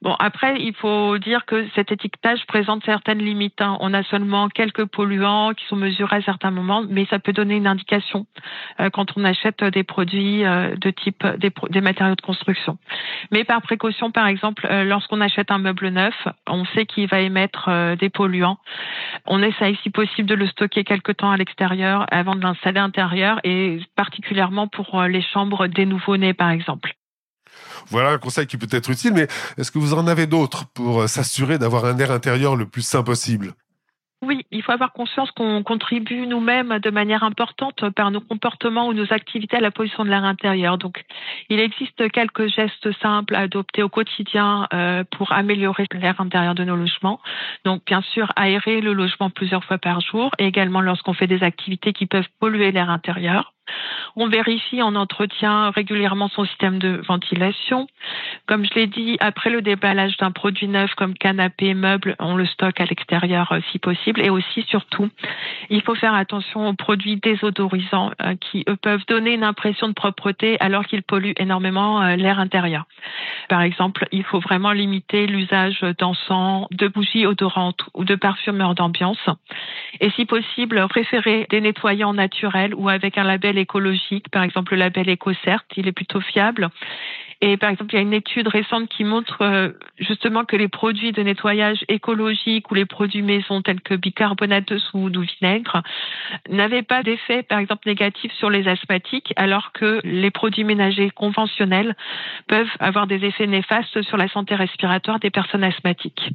Bon, 0.00 0.14
après, 0.20 0.60
il 0.60 0.74
faut 0.74 1.18
dire 1.18 1.44
que 1.44 1.66
cet 1.74 1.90
étiquetage 1.90 2.46
présente 2.46 2.84
certaines 2.84 3.18
limites. 3.18 3.60
Hein. 3.60 3.76
On 3.80 3.92
a 3.92 4.04
seulement 4.04 4.48
quelques 4.48 4.84
polluants 4.84 5.54
qui 5.54 5.64
sont 5.66 5.74
mesurés 5.74 6.18
à 6.18 6.22
certains 6.22 6.52
moments, 6.52 6.84
mais 6.88 7.04
ça 7.06 7.18
peut 7.18 7.32
donner 7.32 7.56
une 7.56 7.66
indication 7.66 8.24
euh, 8.78 8.90
quand 8.90 9.16
on 9.16 9.24
achète 9.24 9.64
des 9.64 9.82
produits 9.82 10.44
euh, 10.44 10.76
de 10.76 10.90
type 10.90 11.26
des, 11.38 11.80
matériaux 11.80 12.14
de 12.14 12.20
construction. 12.20 12.78
Mais 13.32 13.42
par 13.42 13.60
précaution, 13.60 14.12
par 14.12 14.28
exemple, 14.28 14.68
euh, 14.70 14.84
lorsqu'on 14.84 15.20
achète 15.20 15.50
un 15.50 15.58
meuble 15.58 15.88
neuf, 15.88 16.14
on 16.46 16.64
sait 16.66 16.86
qu'il 16.86 17.08
va 17.08 17.18
émettre 17.18 17.68
des 17.96 18.08
polluants. 18.08 18.58
On 19.26 19.42
essaye, 19.42 19.76
si 19.82 19.90
possible, 19.90 20.28
de 20.28 20.36
le 20.36 20.46
stocker 20.46 20.84
quelque 20.84 21.10
temps 21.10 21.32
à 21.32 21.36
l'extérieur 21.36 22.06
avant 22.12 22.36
de 22.36 22.40
l'installer 22.40 22.78
à 22.78 22.82
l'intérieur, 22.82 23.40
et 23.42 23.80
particulièrement 23.96 24.68
pour 24.68 25.02
les 25.02 25.22
chambres 25.22 25.66
des 25.66 25.86
nouveau-nés, 25.86 26.34
par 26.34 26.50
exemple. 26.50 26.94
Voilà 27.88 28.10
un 28.10 28.18
conseil 28.18 28.46
qui 28.46 28.56
peut 28.56 28.68
être 28.70 28.90
utile, 28.90 29.12
mais 29.14 29.28
est-ce 29.56 29.70
que 29.70 29.78
vous 29.78 29.94
en 29.94 30.06
avez 30.06 30.26
d'autres 30.26 30.66
pour 30.74 31.02
euh, 31.02 31.06
s'assurer 31.06 31.58
d'avoir 31.58 31.84
un 31.84 31.98
air 31.98 32.10
intérieur 32.10 32.56
le 32.56 32.66
plus 32.66 32.82
sain 32.82 33.02
possible? 33.02 33.54
Oui, 34.20 34.44
il 34.50 34.64
faut 34.64 34.72
avoir 34.72 34.92
conscience 34.92 35.30
qu'on 35.30 35.62
contribue 35.62 36.26
nous-mêmes 36.26 36.80
de 36.80 36.90
manière 36.90 37.22
importante 37.22 37.88
par 37.90 38.10
nos 38.10 38.20
comportements 38.20 38.88
ou 38.88 38.92
nos 38.92 39.12
activités 39.12 39.56
à 39.56 39.60
la 39.60 39.70
pollution 39.70 40.04
de 40.04 40.10
l'air 40.10 40.24
intérieur. 40.24 40.76
Donc, 40.76 41.04
il 41.50 41.60
existe 41.60 42.10
quelques 42.10 42.48
gestes 42.48 42.90
simples 43.00 43.36
à 43.36 43.40
adopter 43.42 43.84
au 43.84 43.88
quotidien 43.88 44.66
euh, 44.74 45.04
pour 45.16 45.30
améliorer 45.30 45.86
l'air 45.92 46.20
intérieur 46.20 46.56
de 46.56 46.64
nos 46.64 46.74
logements. 46.74 47.20
Donc, 47.64 47.84
bien 47.86 48.02
sûr, 48.02 48.32
aérer 48.34 48.80
le 48.80 48.92
logement 48.92 49.30
plusieurs 49.30 49.64
fois 49.64 49.78
par 49.78 50.00
jour 50.00 50.32
et 50.38 50.46
également 50.46 50.80
lorsqu'on 50.80 51.14
fait 51.14 51.28
des 51.28 51.44
activités 51.44 51.92
qui 51.92 52.06
peuvent 52.06 52.28
polluer 52.40 52.72
l'air 52.72 52.90
intérieur. 52.90 53.54
On 54.20 54.26
vérifie, 54.26 54.82
on 54.82 54.96
entretient 54.96 55.70
régulièrement 55.70 56.26
son 56.26 56.44
système 56.44 56.80
de 56.80 57.00
ventilation. 57.06 57.86
Comme 58.46 58.64
je 58.64 58.74
l'ai 58.74 58.88
dit, 58.88 59.16
après 59.20 59.48
le 59.48 59.62
déballage 59.62 60.16
d'un 60.16 60.32
produit 60.32 60.66
neuf 60.66 60.92
comme 60.96 61.14
canapé, 61.14 61.72
meuble, 61.72 62.16
on 62.18 62.34
le 62.34 62.44
stocke 62.44 62.80
à 62.80 62.84
l'extérieur 62.86 63.52
euh, 63.52 63.60
si 63.70 63.78
possible. 63.78 64.20
Et 64.20 64.28
aussi, 64.28 64.62
surtout, 64.62 65.08
il 65.70 65.82
faut 65.82 65.94
faire 65.94 66.14
attention 66.14 66.68
aux 66.68 66.72
produits 66.72 67.14
désodorisants 67.18 68.10
euh, 68.20 68.34
qui 68.34 68.64
peuvent 68.82 69.06
donner 69.06 69.34
une 69.34 69.44
impression 69.44 69.86
de 69.86 69.92
propreté 69.92 70.56
alors 70.58 70.84
qu'ils 70.84 71.04
polluent 71.04 71.34
énormément 71.36 72.02
euh, 72.02 72.16
l'air 72.16 72.40
intérieur. 72.40 72.86
Par 73.48 73.62
exemple, 73.62 74.08
il 74.10 74.24
faut 74.24 74.40
vraiment 74.40 74.72
limiter 74.72 75.28
l'usage 75.28 75.80
d'encens, 75.96 76.66
de 76.72 76.88
bougies 76.88 77.24
odorantes 77.24 77.84
ou 77.94 78.04
de 78.04 78.16
parfumeurs 78.16 78.74
d'ambiance. 78.74 79.28
Et 80.00 80.10
si 80.10 80.26
possible, 80.26 80.84
préférer 80.88 81.46
des 81.50 81.60
nettoyants 81.60 82.14
naturels 82.14 82.74
ou 82.74 82.88
avec 82.88 83.16
un 83.16 83.22
label 83.24 83.58
écologique, 83.58 84.07
par 84.32 84.42
exemple 84.42 84.72
le 84.74 84.80
label 84.80 85.08
EcoCert, 85.10 85.64
il 85.76 85.88
est 85.88 85.92
plutôt 85.92 86.20
fiable. 86.20 86.70
Et 87.40 87.56
par 87.56 87.70
exemple, 87.70 87.94
il 87.94 87.96
y 87.96 87.98
a 87.98 88.02
une 88.02 88.14
étude 88.14 88.48
récente 88.48 88.88
qui 88.88 89.04
montre 89.04 89.42
euh, 89.42 89.70
justement 89.96 90.44
que 90.44 90.56
les 90.56 90.66
produits 90.66 91.12
de 91.12 91.22
nettoyage 91.22 91.84
écologique 91.88 92.68
ou 92.70 92.74
les 92.74 92.84
produits 92.84 93.22
maison 93.22 93.62
tels 93.62 93.80
que 93.80 93.94
bicarbonate 93.94 94.66
de 94.66 94.78
soude 94.78 95.16
ou 95.16 95.20
vinaigre 95.20 95.82
n'avaient 96.48 96.82
pas 96.82 97.04
d'effet, 97.04 97.44
par 97.44 97.60
exemple, 97.60 97.86
négatif 97.86 98.32
sur 98.32 98.50
les 98.50 98.66
asthmatiques, 98.66 99.32
alors 99.36 99.70
que 99.72 100.00
les 100.02 100.32
produits 100.32 100.64
ménagers 100.64 101.10
conventionnels 101.10 101.94
peuvent 102.48 102.66
avoir 102.80 103.06
des 103.06 103.24
effets 103.24 103.46
néfastes 103.46 104.02
sur 104.02 104.16
la 104.16 104.28
santé 104.28 104.56
respiratoire 104.56 105.20
des 105.20 105.30
personnes 105.30 105.62
asthmatiques. 105.62 106.32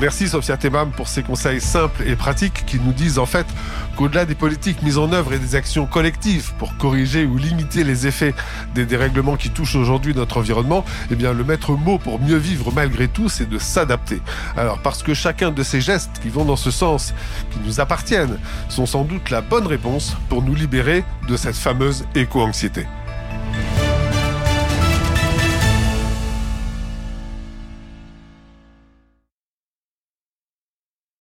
Merci 0.00 0.28
Sophia 0.28 0.56
Tebam 0.56 0.92
pour 0.92 1.08
ces 1.08 1.22
conseils 1.22 1.60
simples 1.60 2.04
et 2.06 2.16
pratiques 2.16 2.64
qui 2.64 2.80
nous 2.80 2.94
disent 2.94 3.18
en 3.18 3.26
fait 3.26 3.46
qu'au-delà 3.96 4.24
des 4.24 4.34
politiques 4.34 4.82
mises 4.82 4.96
en 4.96 5.12
œuvre 5.12 5.34
et 5.34 5.38
des 5.38 5.56
actions 5.56 5.84
collectives 5.84 6.54
pour 6.58 6.74
corriger 6.78 7.26
ou 7.26 7.36
limiter 7.36 7.84
les 7.84 8.06
effets 8.06 8.32
des 8.74 8.86
dérèglements 8.86 9.36
qui 9.36 9.50
touchent 9.50 9.76
aujourd'hui 9.76 10.14
notre 10.14 10.38
environnement, 10.38 10.86
eh 11.10 11.16
bien 11.16 11.34
le 11.34 11.44
maître 11.44 11.72
mot 11.72 11.98
pour 11.98 12.18
mieux 12.18 12.38
vivre 12.38 12.72
malgré 12.74 13.08
tout, 13.08 13.28
c'est 13.28 13.46
de 13.46 13.58
s'adapter. 13.58 14.22
Alors 14.56 14.78
parce 14.78 15.02
que 15.02 15.12
chacun 15.12 15.50
de 15.50 15.62
ces 15.62 15.82
gestes 15.82 16.18
qui 16.22 16.30
vont 16.30 16.46
dans 16.46 16.56
ce 16.56 16.70
sens, 16.70 17.12
qui 17.50 17.58
nous 17.66 17.78
appartiennent, 17.78 18.38
sont 18.70 18.86
sans 18.86 19.04
doute 19.04 19.28
la 19.28 19.42
bonne 19.42 19.66
réponse 19.66 20.16
pour 20.30 20.42
nous 20.42 20.54
libérer 20.54 21.04
de 21.28 21.36
cette 21.36 21.56
fameuse 21.56 22.06
éco-anxiété. 22.14 22.86